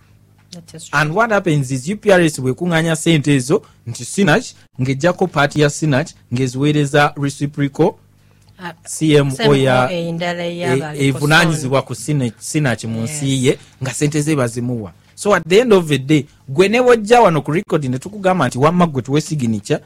[0.91, 4.45] And what happens is uprs bwekuŋŋanya sente ezo nti sinach
[4.81, 7.93] ng'ejjako paati ya sinach ng'eziweereza reciprocal
[8.63, 14.91] Ah, cmo e- evunanyizibwa ku Sina- sinach mu nsi ye nga sente ze bazimuwa.
[15.15, 18.47] So at the end of the day gwe ne wojja wano ku record ne tukugamba
[18.47, 19.79] nti wamma gwe tuwe signature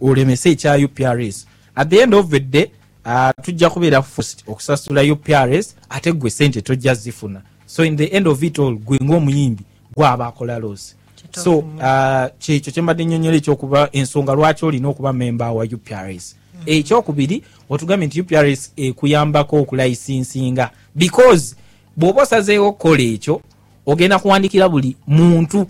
[0.00, 2.66] olemese ekya uprs at the end of the day
[3.42, 7.42] tujja kubeera forced okusasula uprs ate gwe sente tojja zifuna.
[7.66, 10.94] So in the end of it all gwe ng'omuyimbi gwaba akola losi
[11.30, 16.36] so uh, kyekyo kyembadde nnyonnyola ekyokuba ensonga lwaki olina okuba memba wa uprs
[16.66, 20.70] ekyokubiri otugambye nti uprs ekuyambako okulayisinsinga.
[20.94, 21.56] Because
[21.96, 23.40] bw'oba osazeewo okukola ekyo
[23.86, 25.66] ogenda kuwandikira buli muntu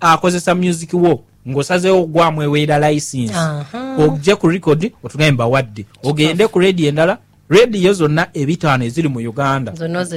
[0.00, 3.34] akozesa music wo ng'osazeewo ogwamu eweera license.
[3.34, 3.96] Aha.
[3.98, 7.18] ojje ku record otugambye mbawadde ogende ku radio endala
[7.50, 9.72] rediyo zonna ebitaano eziri mu uganda.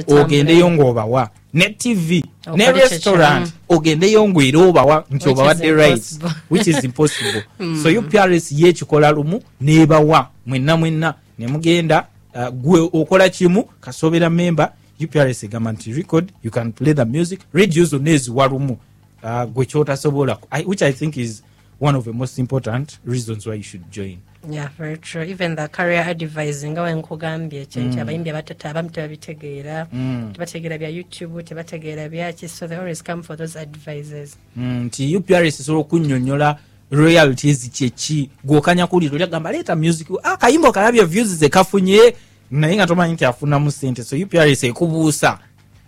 [0.08, 2.24] Ogendeyo ng'obawa ne tv
[2.56, 6.18] ne restaurant ogendeyo ng'era obawa nti obawadde rights
[6.50, 7.42] which is impossible.
[7.82, 15.44] So uprs yekikola lumu nebawa mwenna mwenna nemugenda uh, gwe okola kimu kasobera memba uprs
[15.44, 18.76] egamba nti record you can play the music radio zonna eziwa lumu
[19.22, 21.42] uh, gwe kyotasobola which i think is
[21.80, 24.18] one of the most important reasons why you should join.
[24.50, 25.22] Yeah very true.
[25.22, 29.86] Even the career advising nga wenkugambye ekyo nti abayimbi abatata abamu tebabitegeera
[30.32, 35.60] tebategeera bya youtube tebategeera byaki so they always come for those advices Mm, nti uprs
[35.60, 36.58] esobola okunyonyola
[36.90, 40.08] royalties kyeki gwokanya kuwulira oli agamba leeta music.
[40.22, 42.14] Akayimba okalabye views zekafunye
[42.50, 45.38] naye nga tomanyi nti afunamu sente so uprs ekubuusa.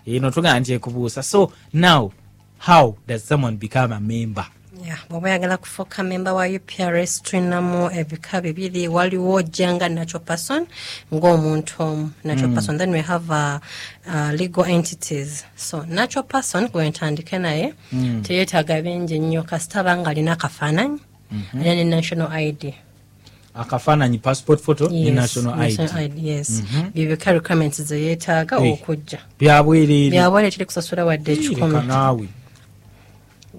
[0.07, 2.13] Eno tugamba nti ekubuusa so now
[2.67, 4.47] how does someone become a member?
[5.11, 10.67] Bw'oba oyagala kufuuka memba wa uprs tulinamu ebika bibiri waliwo ojjanga natural person
[11.15, 12.11] ng'omuntu omu.
[12.25, 13.59] Natural person then we have uh,
[14.09, 15.45] uh, legal entities.
[15.57, 17.75] So natural person gwe ntandike naye
[18.23, 20.99] teyeetaaga bingi nnyo kasita aba nga alina akafaananyi
[21.55, 22.75] alina ne national id
[23.55, 26.63] akafaananyi passport photo ne Yes, national id national ID, yes.
[26.95, 28.73] Byebika requirements ze yeetaaga Eh.
[28.73, 31.77] okujja byabwereere byabwale teri kusasula wadde ekikumi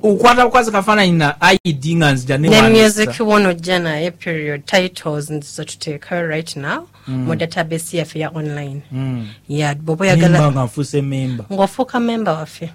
[0.03, 4.65] okwata bukwazi kafaananyi na id nga nzija ne music wonojja naye period.
[4.65, 6.87] Titles nzizo tuteekayo right now.
[7.07, 8.81] Mu database yaffe ya online.
[8.91, 9.27] Mm.
[9.49, 12.69] ya bwoba oyagala nfuuse memba ng'ofuuka memba waffe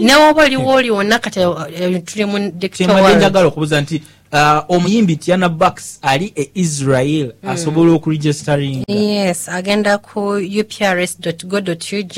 [0.00, 3.18] newoba oliwo oli wonna kati eh, tuli mu digital kyembadde world.
[3.18, 10.20] njagala okubuuza nti uh, omuyimbi tiana bax ali e israel asobola okuregistering yes agenda ku
[10.60, 12.14] uprs go ug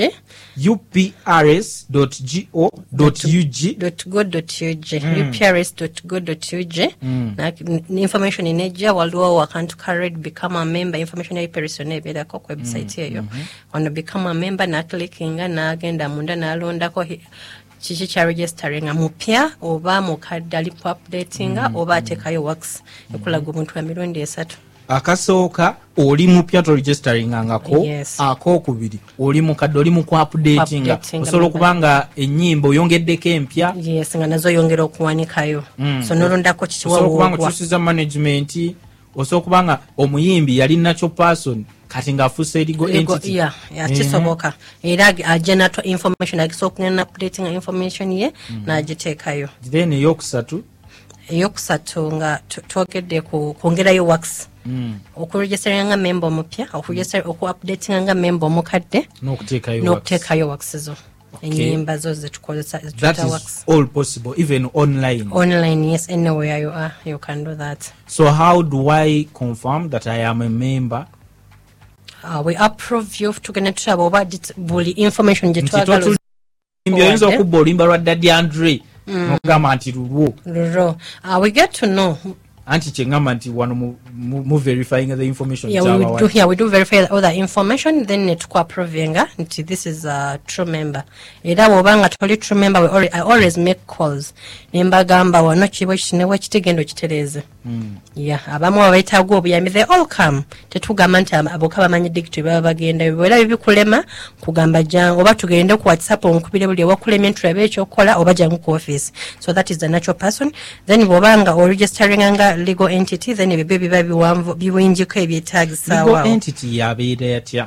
[0.57, 2.11] uprs go ug
[4.13, 4.27] go ug
[5.29, 6.79] uprs go ug
[7.99, 11.01] information enejja waliwo akantu ka red become a member.
[11.01, 13.25] Information ya uprs yonna ebeerako ku website eyo
[13.73, 17.21] ono become a member naklikinga n'agenda munda n'alondako hi-
[17.81, 22.83] kiki kya registeringa mupya oba mukadde ali ku updatinga oba ateekayo wax
[23.15, 24.57] ekulaga omuntu wa mirundi esatu
[24.97, 28.21] akasooka oli mupya toregisteringangako Yes.
[28.21, 33.75] akokubiri oli mukadde oli mu Kuupdatinga, osobola okuba nga enyimba oyongeddeko empya.
[34.17, 35.65] Nga nazo oyongera okuwanikayo.
[36.09, 38.75] So nolondako okuba nga okyusiza management
[39.15, 44.53] osobola okuba nga omuyimbi yali nakyo person kati ng'afuuse erigo yeah, kisoboka.
[44.83, 48.33] Era ajja natwa information agisobola okugenda updatinga information ye
[48.67, 49.49] n'agiteekayo.
[49.71, 50.63] Then eyokusatu?
[51.29, 54.49] Eyokusatu nga twogedde kwongerayo wax
[55.17, 59.85] okuregisteringa nga memba omupya okuregistra- okuupdatinga nga memba omukadde n'okuteekayo wax.
[59.85, 60.95] n'okuteekayo wax zo.
[61.43, 65.27] Enyimba zo zetukozesa that zetuta is wax all possible even online.
[65.33, 67.93] Online yes anywhere you are you can do that.
[68.07, 71.07] So how do i confirm that i am a member?
[72.25, 77.37] Uh, we approve you tugenda tutaba oba dit- buli information nti gyetwagala totulimbi oyinza Owadde.
[77.41, 78.83] okubba oluyimba lwa daddy andre.
[79.07, 80.35] Nokugamba nti lulwo.
[80.47, 82.17] Luro uh, we get to know
[82.67, 86.55] anti kyeŋŋamba nti wano mu- mu mu verifying the information yeah, we, do, yeah, we
[86.57, 91.03] do verify all the information then netukwaprovinga nti this is a true member.
[91.45, 94.33] Era bwoba nga toli true member we i always make calls.
[94.73, 97.43] Nembagamba wano kiba kinewa kitigenda okitereeze
[98.15, 100.43] yeah, abamu abaetaaga obuyambi they all come.
[100.71, 104.05] Tetugamba nti abo- aboka bamanyi digito baba bagenda bwera bibikulema
[104.41, 109.13] kugamba jangu oba tugende ku whatsapp onkubire buli ewakulemye tulabe ekyokukola oba jangu ku office.
[109.41, 110.53] So that is the natural person.
[110.87, 116.27] Then bwoba nga oregisteringa nga legal entity then ebyo byo biba biwanvu biwinjiko ebyetaagisaawo legal
[116.33, 117.67] entity yabeera yatya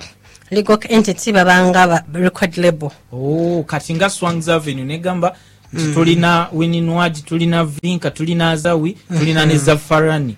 [0.51, 2.91] legal entity babanga record label.
[3.11, 5.35] Oh, kati nga swangs avenue negamba
[5.73, 10.35] nti tulina wininwagi tulina vinka tulina azawi tulina ne zafarani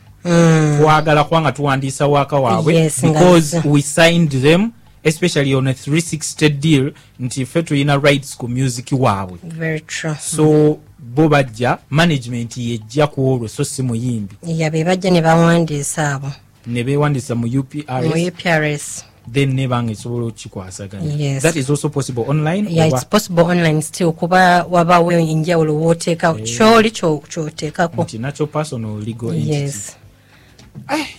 [0.78, 4.72] twagala kubanga tuwandiisa waaka waabwe nga because we signed them
[5.04, 9.38] especially on a 360 deal nti ffe tulina rights ku music waabwe
[10.20, 10.78] so
[11.18, 14.36] bo bajja management yejja ku olwo so si muyimbi.
[14.46, 16.32] Ya be bajja ne bawandiisa abo.
[16.68, 21.40] Ne beewandisa mu mu uprs uprs then nebanga esobola okukikwasaganya.
[21.42, 24.12] That is also possible online yeah, it's possible online still.
[24.14, 28.04] Kuba wabawo enjawulo wooteeka kyoli kyo- kyoteekako.
[28.04, 29.52] Nti nakyo personal legal entity.
[29.52, 29.96] Yes
[30.90, 31.18] nze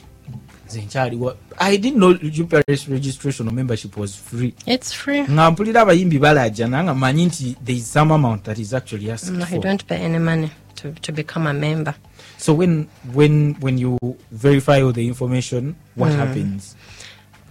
[0.77, 4.55] nkyaliwa i didn't know uprs registration or membership was free.
[4.67, 5.23] It's free.
[5.23, 9.33] Nga mpulira abayimbi balajja nanga manyi nti there is some amount that is actually asked
[9.35, 9.61] no, you for.
[9.61, 11.95] don't pay any money to, to become a member.
[12.37, 13.99] So when when when you
[14.33, 16.77] verify all the information what happens?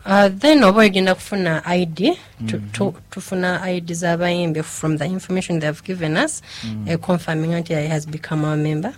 [0.05, 5.83] Uh, then oba ogenda kufuna id tu- tu- tufuna id z'abayimbi from the information they've
[5.83, 6.41] given us.
[6.85, 8.93] Econfirming nti he has become our member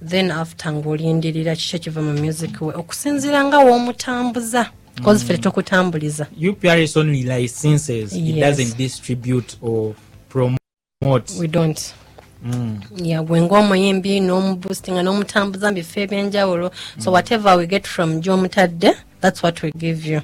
[0.00, 2.74] then after ng'olindirira kiki ekiva mu music we?
[2.74, 4.70] Okusinziira nga w'omutambuza.
[5.04, 8.12] Cause ffe tetukutambuliza uprs only licenses.
[8.12, 8.40] It Yes.
[8.40, 9.94] doesn't distribute or
[10.28, 11.38] promote.
[11.38, 11.94] We don't.
[12.44, 12.80] Mm.
[13.02, 16.70] yeah gwe ng'omuyimbi n'omuboostinga n'omutambuza mu bifo ebyenjawulo.
[16.98, 20.20] So whatever we get from gy'omutadde that's what we give you.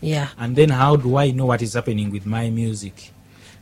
[0.00, 0.28] Yeah.
[0.38, 3.12] And then how do i know what is happening with my music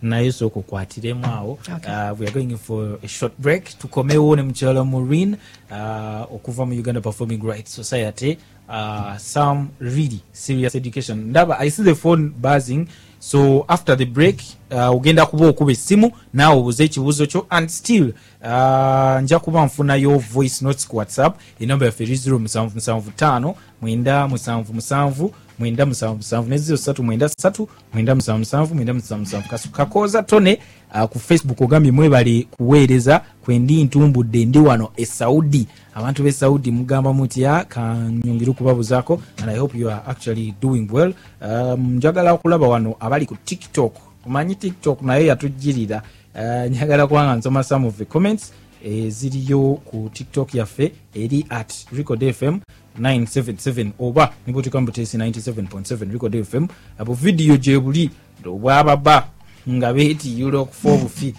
[0.02, 1.52] naye sooka okwatiremu awo.
[1.52, 1.92] Okay.
[1.92, 3.78] uh, we are going for a short break.
[3.78, 5.36] Tukomewo ne mukyala maureen
[5.70, 8.38] uh, okuva mu uganda performing rights society.
[8.68, 11.30] Uh, some really serious education.
[11.30, 12.86] Ndaba i see the phone buzzing.
[13.18, 17.46] So after the break uh, ogenda kuba okuba essimu naawe obuuza ekibuuzo kyo.
[17.50, 21.38] And still uh, nja kuba nfunayo voice notes ku whatsapp.
[21.60, 28.14] Enamba yaffe eri 0775 mwenda musanvu musanvu mwenda musanvu musanvu ne 03 mwenda ssatu mwenda
[28.14, 30.58] musanvu musanvu mwenda musanvu musanvu kakooza tone
[30.94, 35.66] uh, ku facebook ogambye mwebale kuweereza kwendi ntumbudde ndi wano e saudi.
[35.94, 41.14] Abantu b'e saudi mugamba mutya kanyongere okubabuzaako and i hope you are actually doing well.
[41.42, 43.94] Um, njagala okulaba wano abali ku tiktok.
[44.26, 46.02] Omanyi tiktok naye yatujjirira.
[46.34, 48.52] Uh, njagala kubanga nsoma some of the comments
[48.84, 52.58] eziriyo ku tiktok yaffe eri at record fm
[52.98, 56.66] 977 oba nibutuka mubutesi 97.7 record fm
[56.98, 58.11] abo vidiyo gye buli
[58.46, 59.29] obwababa
[59.68, 61.35] nga beetiyula okufa obufi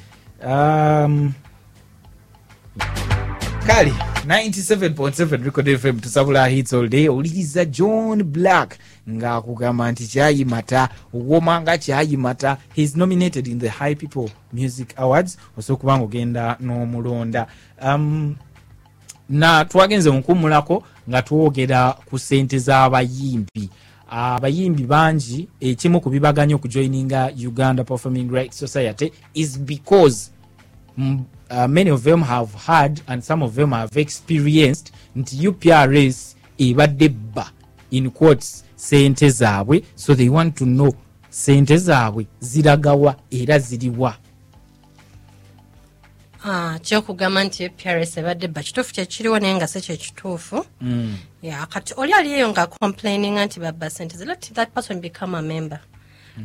[0.46, 1.34] um,
[3.68, 3.94] kale
[4.28, 7.10] 97.7 record fm tusabula hits all day.
[7.10, 8.78] Owuliriza john black
[9.10, 15.74] ng'akugamba nti kyayimata woma nga kyayimata heis nominated in the high people music awards osobola
[15.74, 17.48] okuba nga ogenda n'omulonda.
[17.82, 18.36] Um,
[19.32, 23.70] na twagenze mukummulako nga twogera ku sente z'abayimbi
[24.12, 24.84] abayimbi.
[24.84, 30.32] Bangi ekimu ku bibaganya okujoininga uganda performing rights society is because
[30.98, 37.10] uh, many of them have had and some of them have experienced nti uprs ebadde
[37.10, 37.52] bba
[37.92, 39.84] in quotes sente zaabwe.
[39.96, 40.94] So they want to know
[41.30, 44.16] sente zaabwe ziragawa era ziriwa
[46.82, 50.66] kyokugamba nti eprs ebadde bba kituufu kyekiriwo naye nga si kyekituufu
[51.42, 55.42] Yeah, kati oli aliyo nga complaininga nti babba sente ze let that person become a
[55.42, 55.80] member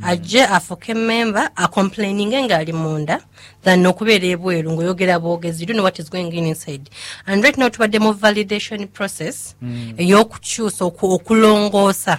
[0.03, 3.21] ajje afuke member acomplaininge ng'ali munda
[3.65, 6.91] than okubeera ebweru ng'oyogera bwogezi you know what is going on inside.
[7.27, 9.55] And right now tubadde mu validation process
[9.99, 12.19] ey'okukyusa oku- okulongoosa.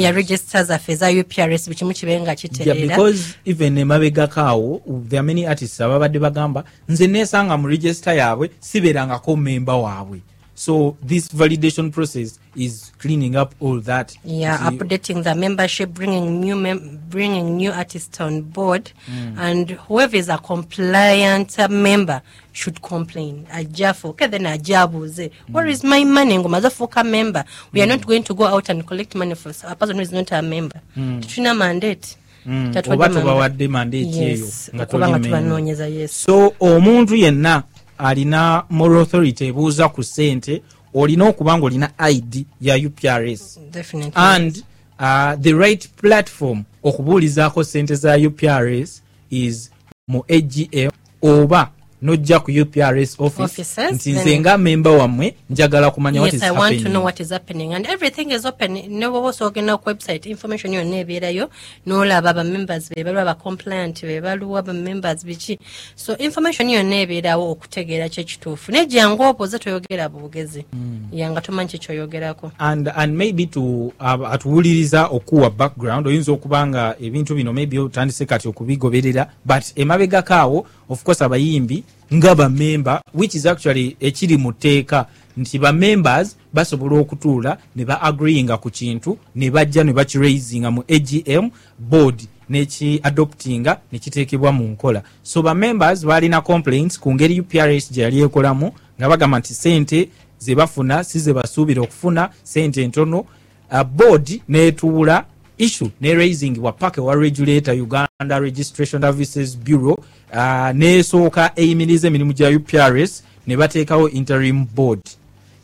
[0.00, 2.96] Ya register zaffe eza uprs buli kimu kibe nga kitereera.
[2.96, 8.50] Because even emabegako awo there are many artists ababadde bagamba nze nesanga mu register yaabwe
[8.60, 10.20] sibeerangako memba waabwe
[10.62, 14.16] so this validation process is cleaning up all that.
[14.24, 18.92] Yeah Nti- updating the membership bringing new mem- bringing new artists on board.
[19.36, 22.22] And whoever is a compliant member
[22.52, 23.44] should complain.
[23.52, 26.38] Ajafuke then ajabuze where is my money?
[26.38, 27.44] Ngoma zafuka member.
[27.72, 30.12] We are not going to go out and collect money for a person who is
[30.12, 30.80] not a member.
[30.96, 32.16] Tetulina mandate.
[32.46, 34.70] Mm, oba tubawadde mandeeti yes.
[34.74, 34.86] eyo.
[34.86, 37.62] Nga so omuntu yenna
[37.98, 40.62] alina moral authority ebuuza ku ssente
[40.94, 44.12] olina okuba nga olina id ya uprs definitely.
[44.14, 44.64] And
[44.98, 49.70] uh, the right platform okubuulizaako sente za uprs is
[50.08, 50.90] mu agm
[51.22, 51.70] oba
[52.02, 53.42] nojja ku uprs office.
[53.42, 56.92] Offices, nti nze nga memba wammwe njagala kumanya what yes is i want to happening.
[56.92, 57.74] know what is happening.
[57.74, 58.72] And everything is open.
[58.72, 61.50] Ne bwoba osoogenda ku website information yonna ebeerayo
[61.86, 65.58] n'olaba abamembers be baliwo abacompliant be baliwo abamembers biki.
[65.96, 70.64] So information yonna ebeerawo okutegeera kyekituufu naye jangu opoze toyogera bwogezi.
[71.12, 77.34] Yanga tomanyi kikyoyogerako and, and maybe to uh, atuwuliriza okuwa background oyinza okuba nga ebintu
[77.34, 83.46] bino maybe otandise kati okubigoberera but emabegako awo of course abayimbi nga bamemba which is
[83.46, 85.06] actually ekiri mu tteeka.
[85.36, 91.50] Nti bamembers basobola okutuula ne ba agreeinga ku kintu ne bajja ne bakiraisinga mu agm
[91.78, 95.02] board neki adoptinga nekiteekebwa mu nkola.
[95.22, 100.54] So bamembers balina complaints ku ngeri uprs gye yali ekolamu nga bagamba nti sente ze
[100.54, 103.24] bafuna si ze basuubira okufuna sente ntono
[103.72, 105.24] uh, board netuula
[105.62, 112.50] issue ne raisingibwa paka ewa regulator uganda registration services bureau uh, nesooka eyimiriza emirimu gya
[112.50, 115.00] uprs ne bateekawo interim board.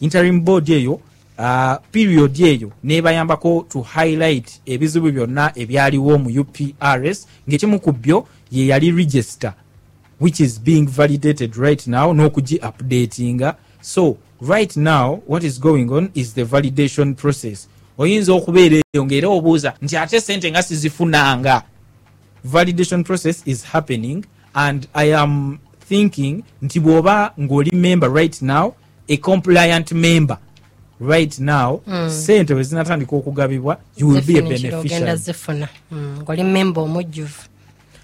[0.00, 0.92] Interim board eyo
[1.38, 8.66] uh, period eyo nebayambako to highlight ebizibu byonna ebyaliwo mu uprs ng'ekimu ku byo ye
[8.66, 9.54] yali register
[10.20, 13.54] which is being validated right now n'okugi updatinga.
[13.80, 17.68] So right now what is going on is the validation process
[17.98, 21.62] oyinza okubeera eyo ngaera obuuza nti ate sente nga sizifunanga?
[22.44, 24.24] Validation process is happening
[24.54, 28.74] and i am thinking nti bw'oba ng'oli member right now
[29.08, 30.38] a compliant member
[31.00, 35.16] right now sente bwe zinatandika okugabibwa you will be a beneficiary.
[35.16, 35.68] zifuna.
[35.90, 37.42] Mm, ng'oli memba omujjuvu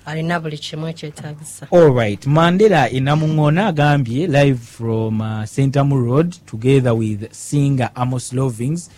[0.07, 1.66] alina buli kimu ekyetaagisa.
[1.72, 8.90] Alright mandela enamuŋona agambye live from uh, sentamu road together with singer amos lovings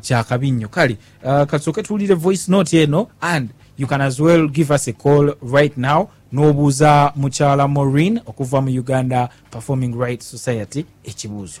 [0.00, 4.70] kyakabi nnyo kale uh, kasooke tuwulire voice note eno and you can as well give
[4.70, 6.08] us a call right now.
[6.32, 11.60] N'obuuza mukyala maureen okuva mu uganda performing rights society ekibuuzo.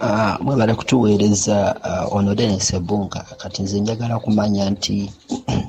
[0.00, 5.12] Ah, mwebale kutuweereza uh, onodene sebunka kati nze njagala kumanya nti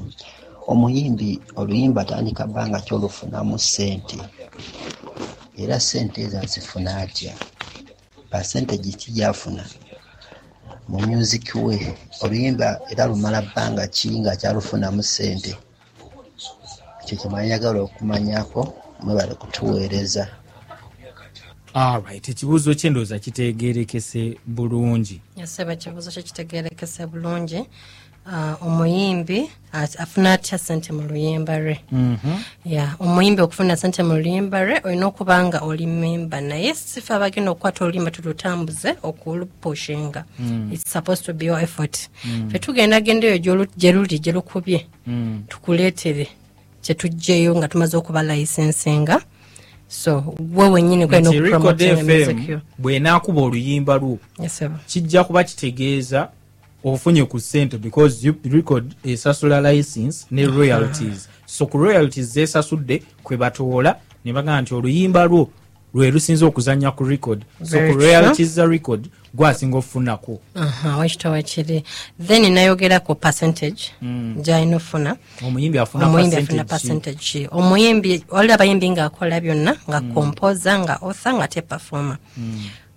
[0.72, 4.18] omuyimbi oluyimba atandika bbanga ki olufunamu ssente.
[5.58, 7.34] Era ssente ezo azifuna atya?
[8.30, 9.64] Pasentage ki gyafuna
[10.89, 15.57] mu music we oluyimba era lumala bbanga ki nga kyalufunamu ssente?
[17.01, 18.73] Ekyo kyemala njagala okumanyako
[19.03, 20.27] mwebale kutuweereza.
[21.73, 25.21] Alright ekibuuzo kyendooza kitegerekese bulungi.
[25.36, 27.59] Yaseba ekibuuzo kye kitegerekese bulungi
[28.61, 31.80] omuyimbi at- afuna atya sente mu luyimba lwe?
[32.65, 37.51] Ya omuyimbi okufuna sente mu luyimba lwe olina okuba nga oli memba naye sife abagenda
[37.51, 40.23] okukwata oluyimba tulutambuze okulupushinga.
[40.71, 42.09] Its supposed to be your effort.
[42.51, 44.88] Fe tugendagenda eyo gye luli gye lukubye
[45.47, 46.28] tukuleetere
[46.82, 49.21] kyetugjeyo nga tumaze okuba layisensinga
[49.88, 52.61] so gwe wenyini kwena okupromotinga music yo.
[52.78, 54.17] bw'enaakuba oluyimba lwo
[54.88, 56.30] kijja kuba kitegeeza
[56.86, 61.29] ofunye ku ssente because record esasula license ne royalties.
[61.45, 65.49] So ku royalties zesasudde kwe batoola ne bagamba nti oluyimba lwo
[65.93, 67.45] lwe lusinza okuzanya ku record.
[67.63, 70.39] So ku royalties za record gwasinga okufunako
[70.97, 71.83] wakitowa kiri
[72.27, 73.91] then nayogera ku percentage
[74.41, 75.17] gyalina ofuna.
[75.47, 77.17] Omuyimbi afuna percentage.
[77.17, 82.17] ki omuyimbi wali abayimbi ngaakola byonna nga composer nga author nga te performer.
[82.38, 82.43] Uh,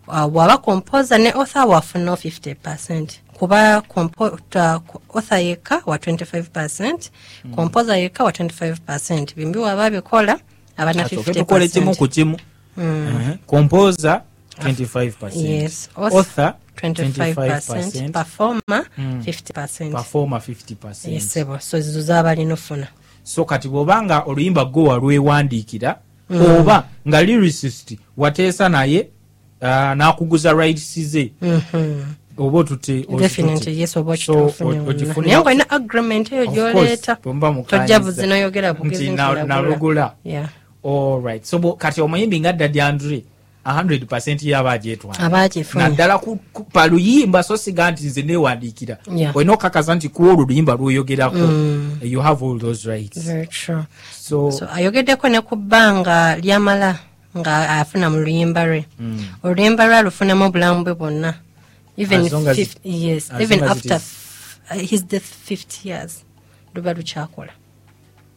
[0.08, 3.20] bw'aba composer ne author wafuna 50 percent.
[3.38, 3.82] Kuba
[4.50, 4.80] ta-
[5.14, 7.10] author yekka wa 25 percent.
[7.54, 9.36] Composer yekka wa 25 percent.
[9.36, 10.38] Bimbi waba bikola
[10.76, 12.36] abana Kasooke 50 tukole kimu ku percent kimu
[12.78, 13.38] Ehe.
[13.46, 14.22] composer
[14.58, 17.94] 25 yes author 25 percent.
[17.94, 19.92] 25 performer 50 percent.
[19.92, 22.86] Performer 50 yesebo so zizo z'abalina ofuna
[23.22, 25.98] so kati bw'obanga oluyimba gwe walwewandiikira
[26.30, 29.06] oba nga lyricist wateesa naye uh,
[29.62, 31.32] n'akuguza rights ze.
[32.38, 32.64] Oba
[33.66, 34.90] yes oba So, okitufunye o- wonna.
[34.92, 37.16] ogifunira- naye ngaolina agreement eyo gyoleeta
[37.66, 39.46] tojja buzi noyogera bugezi Nti nti na- nalagula.
[39.62, 40.12] nalugula.
[40.24, 40.48] Yeah.
[40.84, 43.22] alright so kati omuyimbi nga dda dyandre
[43.66, 45.18] 100 yaba agyetwala.
[45.18, 45.84] Abaagifunye.
[45.84, 48.98] naddala ku- ku- paluyimba so siga nti nze newandiikira
[49.34, 51.38] olina okukakaza nti ku olwo luyimba lwoyogerako
[52.02, 53.18] you have all those rights.
[54.20, 56.98] So ayogeddeko ne ku bbanga lyamala
[57.36, 58.84] nga afuna mu luyimba lwe
[59.42, 61.34] oluyimba lwe alufunamu obulamu bwe bwonna.
[61.96, 65.06] Even As long as- 50 yes even long as it after is- f- uh, his
[65.06, 66.24] death 50 years
[66.74, 67.52] luba lukyakola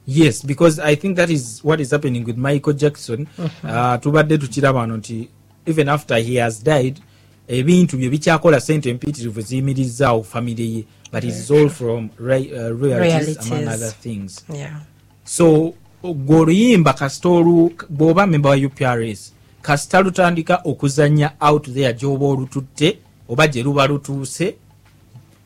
[0.08, 3.28] yes because i think that is what is happening with michael jackson.
[3.64, 5.28] Uh, tubadde tukiraba wano nti
[5.66, 7.00] even after he has died
[7.48, 13.68] ebintu bye bikyakola sente empitirivu ziyimirizaawo famire ye but is all from uh, royalties among
[13.68, 14.46] other things.
[14.56, 14.80] Yeah.
[15.26, 15.74] so
[16.04, 22.98] gwe oluyimba kasita olu bw'oba memba wa uprs kasita lutandika okuzanya out there gy'oba olututte
[23.30, 24.56] oba gye luba lutuuse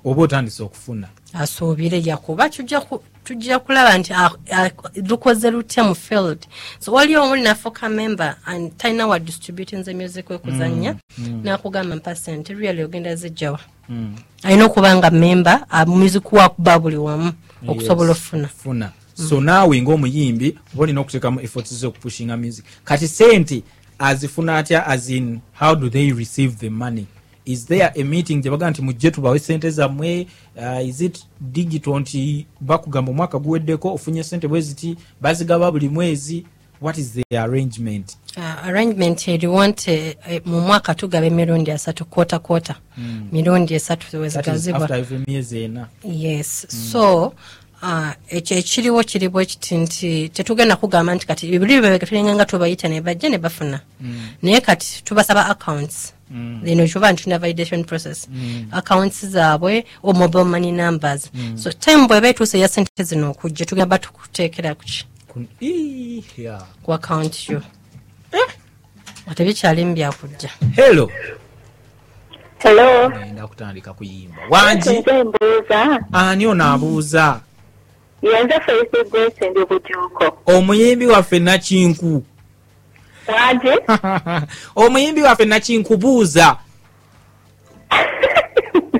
[0.05, 1.07] oba otandise okufuna.
[1.33, 4.71] Asuubire yakuba tujja ku- tujja kulaba nti a- a-
[5.09, 6.45] lukoze lutya mu field.
[6.79, 10.95] So waliwo omuli nafuuka member and talina wa distributing the music wekuzanya
[11.43, 13.59] nakugamba mpasente really ogenda zijjawa
[14.43, 17.33] alina okuba nga member music wakuba buli wamu
[17.67, 18.47] okusobola okufuna.
[18.47, 22.65] Funa so naawe ngaomuyimbi oba olina okuteekamu efforts zo okupushinga music.
[22.83, 23.61] Kati sente
[23.99, 27.05] azifuna atya as in how do they receive the money?
[27.45, 30.27] Is there a meeting gye bagaa nti mujje tubawe sente zammwe?
[30.57, 36.45] Uh, is it digital nti bakugamba omwaka guweddeko ofunye sente bwe ziti bazigaba buli mwezi?
[36.81, 38.17] What is the arrangement?
[38.37, 42.75] Uh, arrangement eriwo nti eh, mu mwaka tugaba emirundi asatu kwota kwota
[43.31, 44.79] mirundi esatu wezigazibwa.
[46.03, 46.67] yes.
[46.91, 47.33] So uh,
[48.27, 53.01] ekyo ekiriwo kiri bwe kiti nti tetugenda kugamba nti kati bibuli bebatulinga nga tubayita ne
[53.01, 53.79] bajja ne bafuna.
[54.41, 56.13] Naye kati tubasaba accounts.
[56.63, 58.27] Lino kyuba nti tuna validation process.
[58.71, 61.29] Accounts zaabwe o mobile money numbers.
[61.55, 65.05] So time bweba etuuse eya sente zino okujja tugamba tukuteekera kuki
[66.83, 67.61] ku account yo
[69.27, 71.11] nga tebikyalimu byakujja hello
[72.59, 73.11] Hello.
[73.29, 75.03] enda kutandika kuyimba wangi
[76.11, 77.39] ani onaabuuza
[78.25, 82.23] ye nze facebook gwensembye bujuuko omuyimbi waffe nakinku.
[83.27, 83.73] Wange
[84.75, 86.57] omuyimbi waffe nakinkubuuza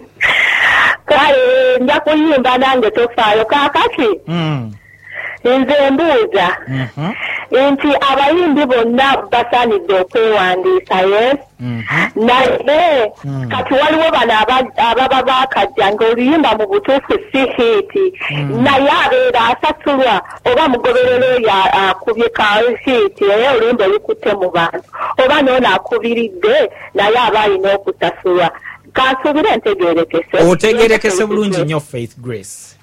[1.05, 4.07] kale nja kuyimba nange tofaayo kaakati.
[4.25, 4.73] Hmm.
[5.43, 6.57] Nze mbuuza.
[6.67, 7.11] Mhm.
[7.51, 11.37] Nti abayimbi bonna basaanidde okwewandiisa yes?
[11.59, 11.81] Mhm.
[12.25, 13.49] naye Mm.
[13.49, 18.13] kati waliwo bano aba- ababa bakajja ng'oluyimba mu butuufu si hiiti.
[18.63, 20.21] Naye abeera asasulwa
[20.51, 21.51] oba mugoberero oyo
[21.89, 22.43] akubye ka
[22.85, 24.83] hiiti naye oluyimba olukutte mu bantu.
[25.25, 28.51] Oba noono akubiridde naye aba alina okusasulwa.
[28.93, 30.37] Kansuubire ntegeerekese.
[30.51, 32.74] Otegerekese bulungi nnyo faith grace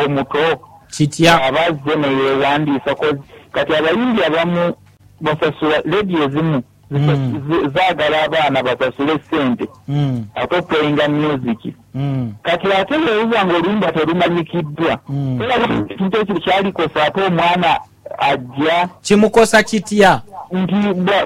[0.06, 0.60] omuto
[0.98, 1.42] kitya?
[1.44, 3.22] Aba azze neyewandiisa kozi
[3.52, 4.74] kati abayimbi abamu
[5.22, 7.72] basasula lediyo ezimu zifa- Mm.
[7.76, 10.26] zaagala abaana basasule sente Mm.
[10.36, 11.74] ate oplayinga music.
[11.96, 12.34] Mm.
[12.44, 15.00] kati ate weebuza nga oluyimba terumanyikiddwa
[15.44, 15.56] era
[15.90, 17.80] ekintu ekyo kyalikosa ate omwana
[18.20, 20.22] ajja kimukosa kitya?
[20.52, 20.76] nti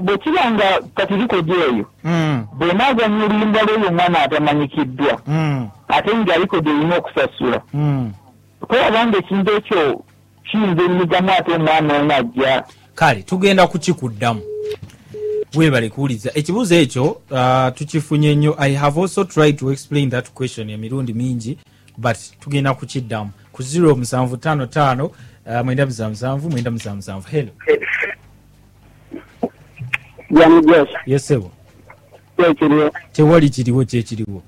[0.02, 1.86] bwe kiba nga kati likodi eyo
[2.58, 5.14] bw'enaaganya oluyimba lw'oyo omwana atamanyikiddwa.
[5.88, 7.62] Ate nga likodi erina okusasula
[8.70, 10.04] Tolaba nga ekintu ekyo
[10.52, 12.64] kiyinza emigamu ate omwana ono ajja
[12.96, 14.42] kale tugenda kukikuddamu.
[15.56, 16.32] Webale kuwuliza.
[16.34, 18.56] Ekibuuzo ekyo uh, tukifunye nnyo.
[18.60, 20.70] I have also tried to explain that question.
[20.70, 21.58] Emirundi mingi
[21.98, 23.32] but tugenda kukiddamu.
[23.52, 25.12] Ku 0755 uh,
[25.46, 27.52] 97 hello.
[31.06, 31.52] Yesebo
[33.12, 34.44] tewali kiriwo kyekiriwo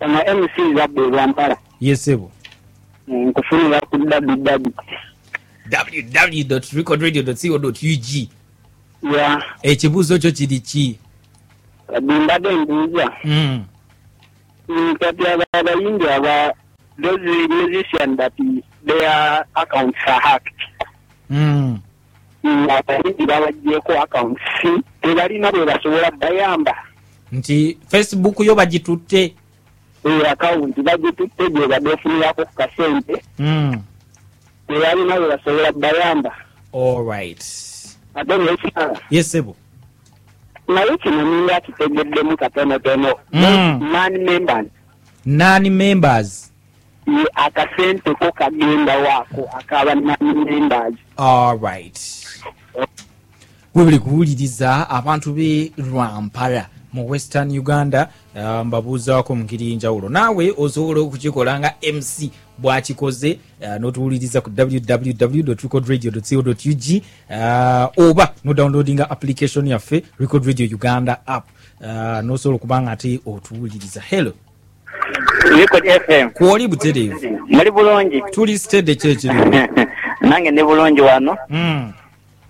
[0.00, 2.30] ono mc zabbe lwampala yesebo
[3.08, 4.70] nkufunira ku www
[5.72, 8.28] www.recordradio.co.ug
[9.16, 9.42] ya.
[9.62, 10.98] Ekibuuzo kyo kiri ki?
[12.02, 13.64] Bimbadde mbuuza mm.
[14.68, 16.52] Mm, kati aba abayimbi aba
[17.02, 18.32] those musician that
[18.86, 20.54] their accounts are hacked.
[21.30, 21.78] Mm.
[22.44, 24.42] Mm, abayimbi babaggyeko accounts.
[25.02, 26.74] Tebalina bwe basobola bayamba.
[27.32, 29.34] Nti facebook yo bagitutte
[30.10, 33.22] akawunti bagitutte gye badde ofunirako ku kasente
[34.68, 36.32] tebalina bwe basobola bayamba
[36.74, 37.44] alright
[38.14, 39.56] ate nekirala yesebo
[40.68, 43.90] naye kino ninga kitegeddemu katonotono Mm.
[43.92, 44.66] man members
[45.26, 46.52] nani members?
[47.34, 50.94] Akasente ko kagenda waako akaba man members.
[51.16, 51.98] Alright
[53.74, 58.08] webuli kuwuliriza abantu be lwampala mu western uganda
[58.64, 67.86] mbabuuzaako mu ngeri yenjawulo naawe osobola okukikola nga mc bwakikoze uh, notuwuliriza ku www.recordradio.co.ug uh,
[68.08, 71.48] oba nodownloadinga application yaffe record radio uganda app.
[72.22, 74.00] Nosobola okuba nga ate otuwuliriza.
[74.00, 74.32] Hello.
[75.58, 75.84] Record
[76.32, 77.38] kwoli butereevu?
[77.48, 78.22] Muli bulungi.
[78.30, 79.44] Tuli stede kyekiriwo
[80.28, 81.36] nange ndi bulungi wano.
[81.50, 81.92] Mm.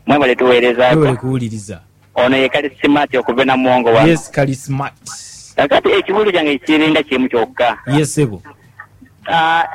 [0.07, 1.80] mwebale tuweerezaako kuwuliriza.
[2.14, 4.09] Ono ye kali simati okuva na muwongo wano.
[4.09, 8.43] Yes kali smart kakati ekibuuzo kyange kirinda kimu kyokka yesebo
[9.29, 9.67] Ah,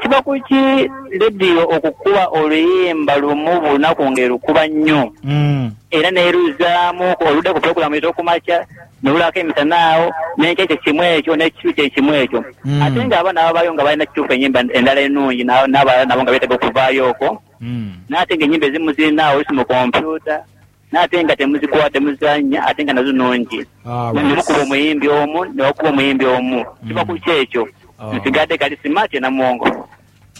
[0.00, 5.70] kiba ku ki lediyo okukuba oluyimba lumu bulunaku ng'erukuba nnyo mm.
[5.90, 8.62] era neeruzaamu oludde ku puroguramu ez'okumakya
[9.02, 12.82] nolulako emisanaawo n'enkya ekyo kimu ekyo n'ekisu kye kimu ekyo Mm.
[12.82, 17.10] ate ng'abaana babayo nga balina kituufu enyimba endala ennungi na- n'abalala nabo nga beetega okuvaayo
[17.10, 18.06] okwo Mm.
[18.08, 20.46] n'ate ng'enyimba ezimu zirinaawo olusi mu kompyuta
[20.92, 24.26] n'ate nga temuzikuba temuzanya ate nga nazo nungi Alright.
[24.26, 26.64] nemukuba omuyimbi omu newakuba omuyimbi omu.
[26.86, 27.68] Kiba ku ki ekyo?
[27.98, 28.14] Oh.
[28.14, 29.88] nsigadde kali simati namuwongo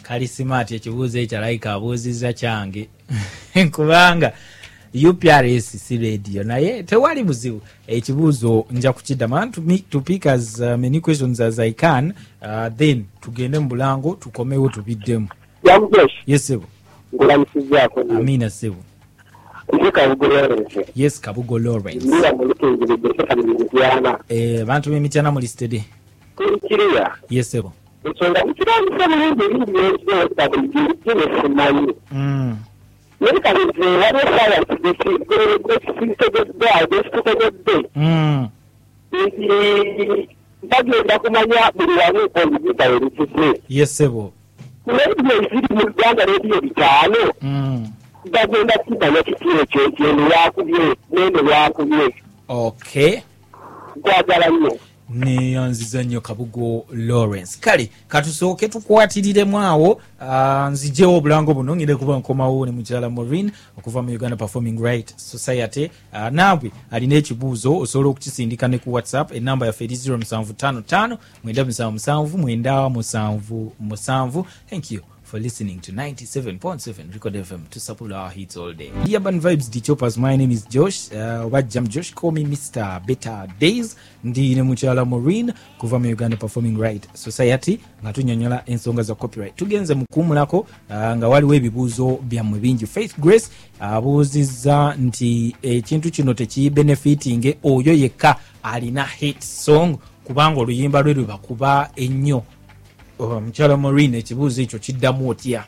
[0.03, 2.89] kali simaati ekibuuzo ekyo alayika abuuzizza kyange.
[3.75, 4.33] Kubanga
[5.09, 6.45] uprs si radio.
[6.45, 7.61] Naye tewali buzibu.
[7.87, 9.37] Ekibuuzo nja kukiddamu.
[9.37, 13.59] And to, me, to pick as uh, many questions as i can uh, then tugende
[13.59, 15.29] mu bulango tukomewo tubiddemu.
[15.65, 16.65] Jamujos yesebo
[17.13, 18.77] nkulamusizaako amina sebo
[19.73, 22.07] ndi kabugo lawrence yes kabugo lawrence.
[22.07, 25.85] Ndira mu lukingiridde ekyekamiriziana eh, bantu b'emityana muli stede
[26.69, 27.15] kiriya?
[27.31, 27.73] Yes ebo
[28.05, 29.81] ensonga ekirambisa bulungi ebingi
[31.11, 31.95] ebinefumanyi
[33.21, 33.41] naye mm.
[33.43, 34.75] kati nze waliwo sayansi
[35.65, 38.49] gwekitegeddwa gwekitutegedde nti mm.
[40.71, 44.33] bagenda kumanya buli wamu olubuga olugize yesebo
[44.87, 47.87] naye bye eziri mu ggwanga n'ebyo bitaano mm.
[48.29, 52.15] Bagenda kumanya kiti ekyo eno lwakubye neno lwakubye
[52.49, 53.21] okay
[54.03, 54.79] gwagala nnyo.
[55.11, 57.59] Neyanziza nnyo kabugo lawrence.
[57.61, 60.01] Kale katusooke tukwatiriremu awo
[60.71, 65.91] nzijewo obulango buno ngire kuba nkomawo ne mukyala morin okuva mu uganda performing right society.
[66.31, 75.01] Naabwe alina ekibuuzo osobola okukisindika ne ku whatsapp enamba yaffe eri 0755 9777 thank you
[75.29, 78.91] for listening to 97.7 Record FM to support our hits all day.
[79.05, 80.17] The Urban Vibes, the choppers.
[80.17, 81.13] My name is Josh.
[81.13, 82.15] Uh, Wajam Josh?
[82.15, 83.05] Call me Mr.
[83.07, 83.97] Better Days.
[84.25, 89.57] Ndi ne mukyala Maureen kuva mu Uganda Performing Right Society nga tunyonyola ensonga za copyright.
[89.57, 90.67] Tugenze mu kuwummulako uh,
[91.17, 92.87] nga waliwo ebibuuzo byammwe bingi.
[92.87, 93.47] Faith Grace
[93.81, 102.37] abuuzizza nti ekintu kino tekibenefitinge oyo yekka alina hit song kubanga oluyimba lwe lwebakuba ennyo
[102.39, 102.58] Oh,
[103.19, 105.65] mukyala Maureen ekibuuzo ekyo kiddamu otya?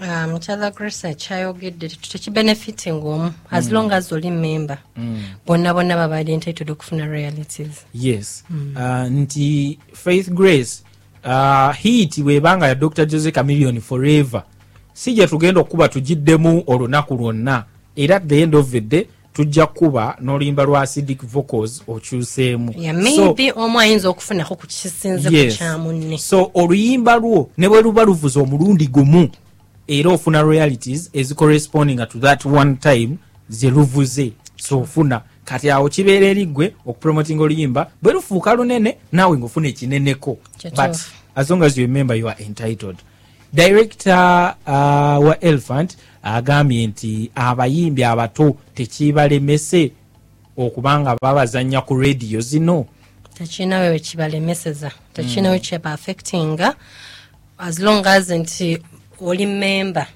[0.00, 4.78] Ah, mukyala grace akyayogedde tekibenefiting omu as long as oli member.
[5.46, 7.84] Bonna bonna baba ali entitled okufuna realities.
[7.94, 8.44] Yes.
[8.50, 10.82] Uh, nti faith grace
[11.78, 14.42] hiiti bwebanga ya dr jose camillion forever
[14.92, 17.64] si gye tugenda okuba tugiddemu olunaku lwonna
[17.96, 22.74] era at the end of the day tujja kuba n'oluyimba lwa acidic vocals okyuseemu.
[23.54, 26.18] Omu ayinza okufunako ku kisinze ku kyamunne.
[26.18, 29.28] So oluyimba lwo ne bwe luba luvuza omulundi gumu
[29.88, 33.18] era ofuna royalties ezicorresponding to that one time
[33.48, 34.32] ze luvuze.
[34.56, 35.22] So ofuna.
[35.44, 40.38] Kati awo kibeera eriggwe okupromotinga oluyimba bwe lufuuka lunene naawe ngaofuna ekineneko.
[40.62, 40.96] But
[41.34, 42.96] as long as you remember you are entitled.
[43.52, 49.92] Director uh, wa elephant agambye nti abayimbi abato tekibalemese
[50.56, 52.86] okubanga babazanya ku radio zino.
[53.34, 56.74] Tekirinawe wekibalemeseza tekirinawe kyeba affectinga.
[57.58, 58.78] As long as nti
[59.20, 60.06] oli memba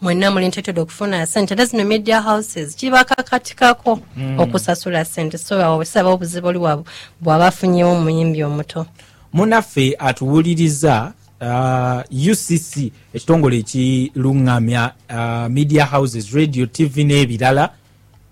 [0.00, 1.54] mwenna muli entitled okufuna sente.
[1.54, 2.76] Era zino media houses.
[2.76, 4.00] Kibakakatikako
[4.38, 5.38] okusasula sente.
[5.38, 6.84] So awo saba obuzibu oli bwab-
[7.20, 8.86] bwaba afunyewo omuyimbi omuto.
[9.32, 11.12] Munaffe atuwuliriza
[12.10, 17.70] ucc ekitongole ekiluŋŋamya uh, media houses radio tv n'ebirala.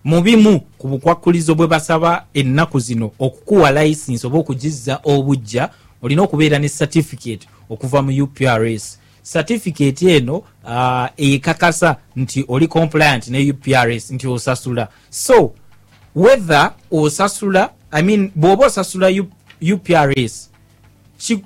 [0.04, 5.70] Mu bimu ku bukwakkulizo bwe basaba ennaku zino okukuwa layisinsi oba okugizza obujja
[6.02, 13.50] olina okubeera ne certificate okuva mu uprs certificate eno uh, ekakasa nti oli compliant ne
[13.50, 14.88] uprs nti osasula.
[15.10, 15.52] So
[16.14, 19.10] whether osasula i mean bw'oba osasula
[19.72, 20.51] uprs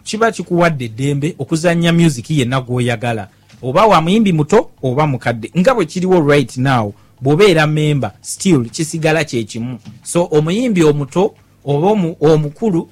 [0.04, 3.28] kiba kikuwadde eddembe okuzanya music yenna gw'oyagala.
[3.62, 5.50] Oba wa muyimbi muto oba mukadde.
[5.58, 12.16] Nga bwe kiriwo right now bw'obeera member still kisigala kyekimu so omuyimbi omuto oba omu-
[12.20, 12.88] omukulu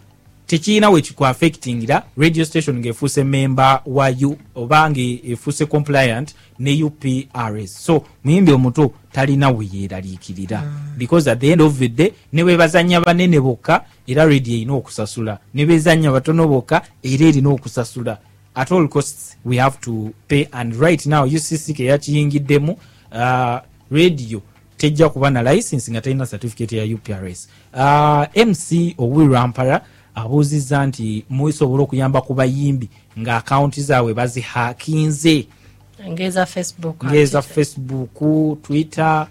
[0.47, 2.03] tekirina we kikuaffectingira.
[2.19, 9.69] Radio station ng'efuuse member wayo oba ng'efuuse compliant ne uprs so muyimbi omuto talina we
[9.73, 10.63] yeeraliikirira
[10.99, 14.75] because at the end of the day ne bwe bazanya banene bokka era radio erina
[14.75, 15.39] okusasula.
[15.55, 18.19] Ne bezanya batono bokka era erina okusasula.
[18.55, 20.47] At all costs we have to pay.
[20.53, 22.77] And right now ucc ke yakiyingiddemu
[23.13, 23.59] uh,
[23.91, 24.43] radio
[24.77, 29.81] tejja kuba na license nga talina certificate ya uprs uh, mc owirampara
[30.15, 32.89] abuuzizza nti musobola okuyamba ku bayimbi
[33.19, 35.47] nga akawunti zaabwe bazihakinze
[36.09, 38.19] ngeza facebook ngeza facebook
[38.63, 39.27] twitter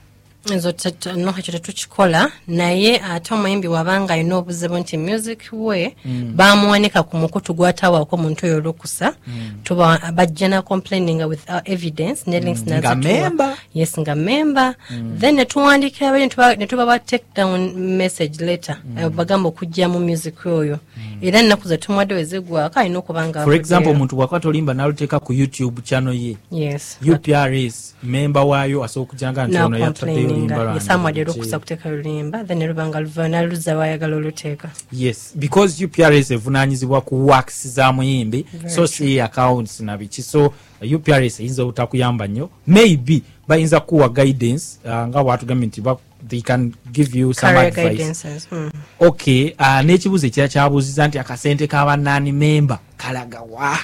[0.52, 6.34] ezo te- no ekyo tetukikola naye ate omuyimbi wabanga alina obuzibu nti music we Mm.
[6.36, 9.16] bamuwanika ku mukutu gwatawako muntu oyo olukusa.
[9.64, 13.56] Tuba bajja na complaininga with our evidence ne links Mm.
[13.74, 14.76] Yes nga member.
[14.92, 15.18] Mm.
[15.20, 18.98] then netuwandikira bali ne tubawa take down message letter Mm.
[18.98, 20.80] eh, bagamba okugyamu music oyo.
[21.22, 25.34] Era ennaku ze tumuwadde wezegwako alina okuba nga for example omuntu bwakwata olimba naluteeka ku
[25.34, 26.38] youtube channel ye.
[26.52, 26.98] Yes.
[27.14, 30.33] Uprs memba waayo asobola okujanga nti ono yataddeyo
[30.74, 37.02] yesamwadde Ki- olukusa kuteeka lulimba then lubanga luva naluzza wayagala oluteeka yes because uprs evunanyizibwa
[37.02, 40.46] ku wax za muyimbi so si accounts na biki so
[40.82, 42.50] uh, uprs eyinza obutakuyamba nnyo.
[42.68, 45.82] Maybe bayinza kuwa guidance uh, nga bwatugambye nti
[46.28, 48.48] they can give you some career advice.
[48.50, 48.70] hmm.
[49.00, 53.78] okay uh, n'ekibuuzo ekira kyabuuziza nti akasente k'abanaani memba kalaga wa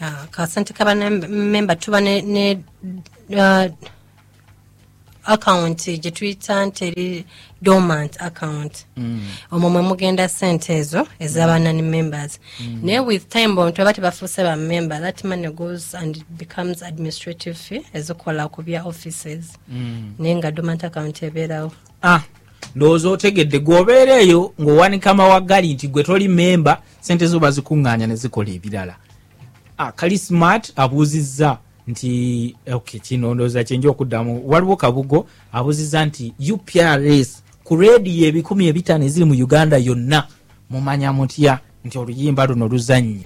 [0.00, 2.58] Ah, kasente kabamemba tuba ne, ne
[3.30, 3.64] uh,
[5.26, 7.24] account gye tuyita nti eri
[7.62, 8.86] dormant account.
[9.50, 12.38] Omwo mwe mugenda sente ezo ez'abanani members.
[12.82, 18.48] Naye with time bontu aba tebafuuse bamember that money goes and becomes administrative fee ezikola
[18.48, 19.58] ku bya offices.
[20.18, 21.72] Naye nga dormant account ebeerawo.
[22.02, 22.20] Ah
[22.76, 28.50] ndowooza otegedde gweobeera eyo ng'owanika mawagali nti gwe toli memba sente zo bazikuŋŋaanya ne zikola
[28.50, 28.96] ebirala.
[29.78, 31.58] Ah, kali smart abuuzizza
[31.88, 34.42] nti okay, kino ndowooza kyenja okuddamu.
[34.48, 40.26] Waliwo kabugo abuuzizza nti uprs ku rediyo ebikumi ebitaano eziri mu uganda yonna
[40.70, 43.24] mumanya mutya nti oluyimba luno luzannye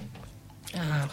[0.77, 1.07] Ah,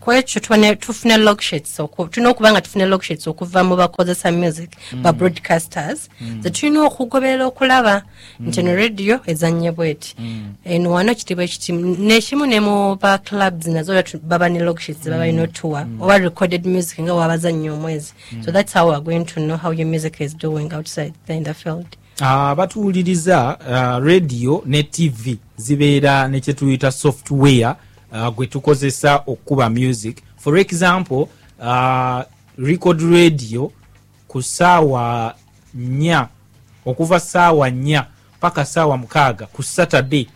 [0.00, 0.40] kwekyo
[0.76, 4.70] tufune logsheets oku- tulina okuba nga tufune logsheets okuva mu bakozesa music
[5.02, 6.08] ba broadcasters.
[6.40, 8.02] Ze tulina okugoberera okulaba
[8.40, 10.16] nti eno radio ezanye bweti
[10.64, 13.92] eno wano kitiibwa ekitimu nekimu ne mu ba clubs nazo
[14.22, 18.12] baba ne logsheets baba balina otuwa oba recorded music nga wabazanye omwezi
[18.44, 21.44] so that's how we're going to know how your music is doing outside there in
[21.44, 21.86] the field
[22.20, 27.74] abatuwuliriza uh, radio ne tv zibeera nekyetuyita software uh,
[28.36, 30.16] gwe tukozesa okukuba music.
[30.36, 31.28] For example
[31.60, 32.22] uh,
[32.58, 33.72] record radio
[34.28, 35.34] ku saawa
[35.74, 36.28] nnya
[36.86, 38.06] okuva saawa nnya
[38.40, 40.26] paka saawa mukaaga ku saturday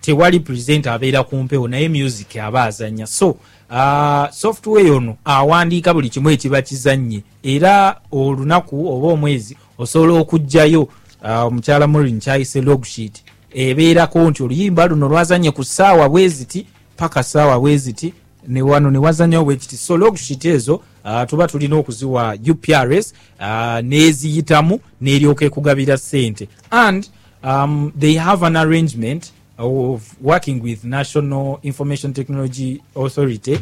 [0.00, 3.36] tewali present abeera ku mpewo naye music aba azanya so
[3.70, 7.22] uh, software ono awandiika buli kimu ekiba kizannye.
[7.42, 13.22] Era olunaku oba omwezi osobola okugjayo uh, omukyala murin kyayise logsheet
[13.54, 16.66] ebeerako nti oluyimba luno lwazanye ku saawa bweziti
[16.96, 18.14] paka saawa bweziti
[18.48, 20.74] ne wano ne wazanyawo bwekiti so logsheet ezo
[21.04, 27.08] uh, tuba tulina okuziwa uprs uh, neziyitamu n'eryoka ekugabira sente and
[27.42, 33.58] um, they have an arrangement of working with national information technology authority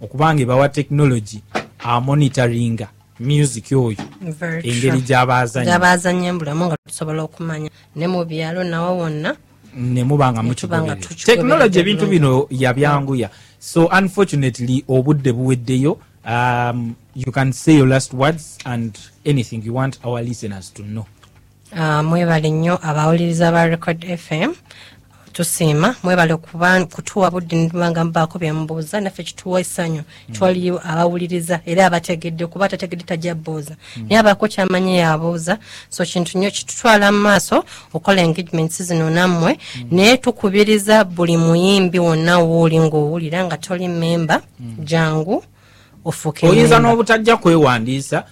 [0.00, 1.40] okubanga ebawa technology
[1.78, 2.88] amonitoringa
[3.20, 4.72] music oyo Very true.
[4.72, 9.36] engeri gyabazanya gyabazanye mbulamu nga tusobola okumanya ne mu byalo nawo wonna
[9.76, 13.30] nemubanga Netuba nga mukigoberera tukigoberera technology ebintu bino yabyanguya.
[13.58, 15.98] So unfortunately obudde buweddeyo.
[16.24, 21.06] Um, you can say your last words and anything you want our listeners to know.
[21.76, 24.52] Ah, mwebale nnyo abawuliriza ba record fm
[25.44, 26.36] tusiima mwebale
[26.94, 33.34] kutuwa budde nibanga mubaako byemubuuza naffe kituwa essanyu twaliyo abawuliriza era abategedde kuba tategedde tajja
[33.34, 33.74] buuza.
[34.08, 37.64] Naye abaako kyamanyi yabuuza so kintu nnyo kitutwala mu maaso
[37.94, 39.58] okola engagements zino nammwe
[39.90, 44.42] naye tukubiriza buli muyimbi wonna wooli ng'owulira nga toli memba
[44.84, 45.44] jangu
[46.04, 48.24] ofuuke oyinza n'obutajja kwewandiisa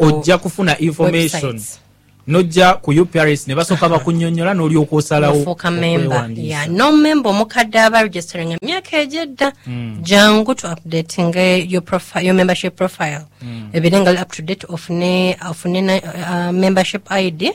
[0.00, 1.42] ojja kufuna information.
[1.52, 1.78] websites.
[2.26, 5.54] Nojja ku uprs ne basooka bakunyonyola n'olyoka osalawo
[6.68, 9.52] nomemba omukadde aba registering emyaka egyedda.
[10.02, 11.34] Jangu to updating
[11.70, 11.82] your,
[12.34, 13.26] membership profile.
[13.72, 17.52] Ebire nga up to date ofune uh, membership id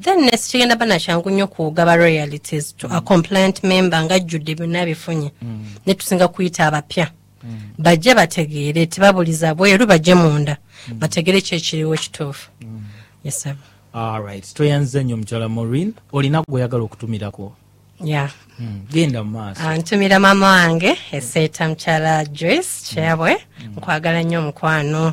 [0.00, 5.32] then next kigenda ba nakyangu nnyo kugaba royalties to a compliant member ng'ajjudde byonna bifunye.
[5.86, 7.10] Ne tusinga kuyita abapya.
[7.78, 10.56] Bajje bategeere tebabuliza bweru bajje munda.
[10.94, 12.50] Bategere kyekiriwo ekituufu
[13.24, 13.54] yes sir.
[13.94, 15.94] Alright tweyanziza nnyo mukyala maureen.
[16.12, 17.52] Olina gweoyagala okutumirako?
[18.04, 18.30] Yeah.
[18.58, 19.60] Mm, genda mu maaso.
[19.62, 23.36] Ah, ntumira maama wange eseeta mukyala joyce kyabwe.
[23.76, 25.12] Nkwagala nnyo omukwano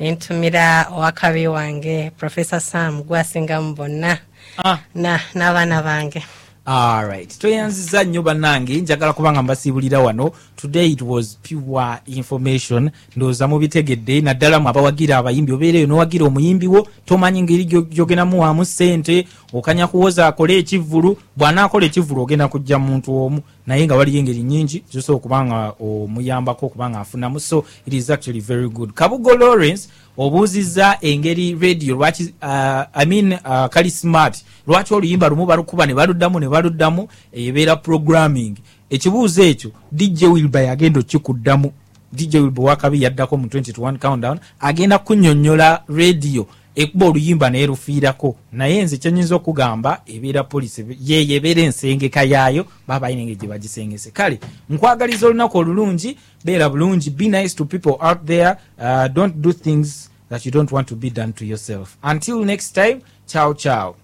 [0.00, 4.18] nentumira owakabi wange professor sam gwasingamu bonna.
[4.64, 4.78] Ah.
[4.94, 6.22] na n'abaana bange
[6.66, 10.30] alright tweyanziza nnyo bannange njagala kubanga mbasiibulira wano.
[10.56, 12.90] Today it was pure information.
[13.16, 15.52] Ndowooza mubitegedde naddala mu abawagira abayimbi.
[15.52, 21.16] Obeereyo nowagira omuyimbi wo tomanyi ngeri gyo- gyogendamuwaamu ssente okanya kuwoza akole ekivvulu.
[21.36, 23.40] Bw'anaakola ekivvulu ogenda kujja muntu omu.
[23.66, 27.40] Naye nga waliyo engeri nyingi zisobola okubanga omuyambako okubanga afunamu.
[27.40, 28.92] So it is actually very good.
[28.92, 31.96] Kabugo lawrence obuuzizza engeri radio.
[31.96, 34.44] Lwaki uh, I mean, uh, kali smart.
[34.66, 38.54] Lwaki oluyimba lumu balukuba ne baluddamu ne baluddamu ebeera programming?
[38.90, 41.72] Ekibuuzo ekyo dj wilba yagenda okikuddamu.
[42.12, 48.82] Dj wilba wakabi yaddako mu 21 countdown agenda kunyonyola radio ekuba oluyimba naye lufiirako naye
[48.82, 54.10] nze kyenyinza okugamba ebeera polisi yeyo ebeera ensengeka yaayo baba balina engeri gye bagisengese.
[54.10, 57.10] Kale nkwagaliza olunaku olulungi beera bulungi.
[57.10, 60.96] Be nice to people out there uh, don't do things that you don't want to
[60.96, 61.96] be done to yourself.
[62.02, 63.96] Until next time chow ciao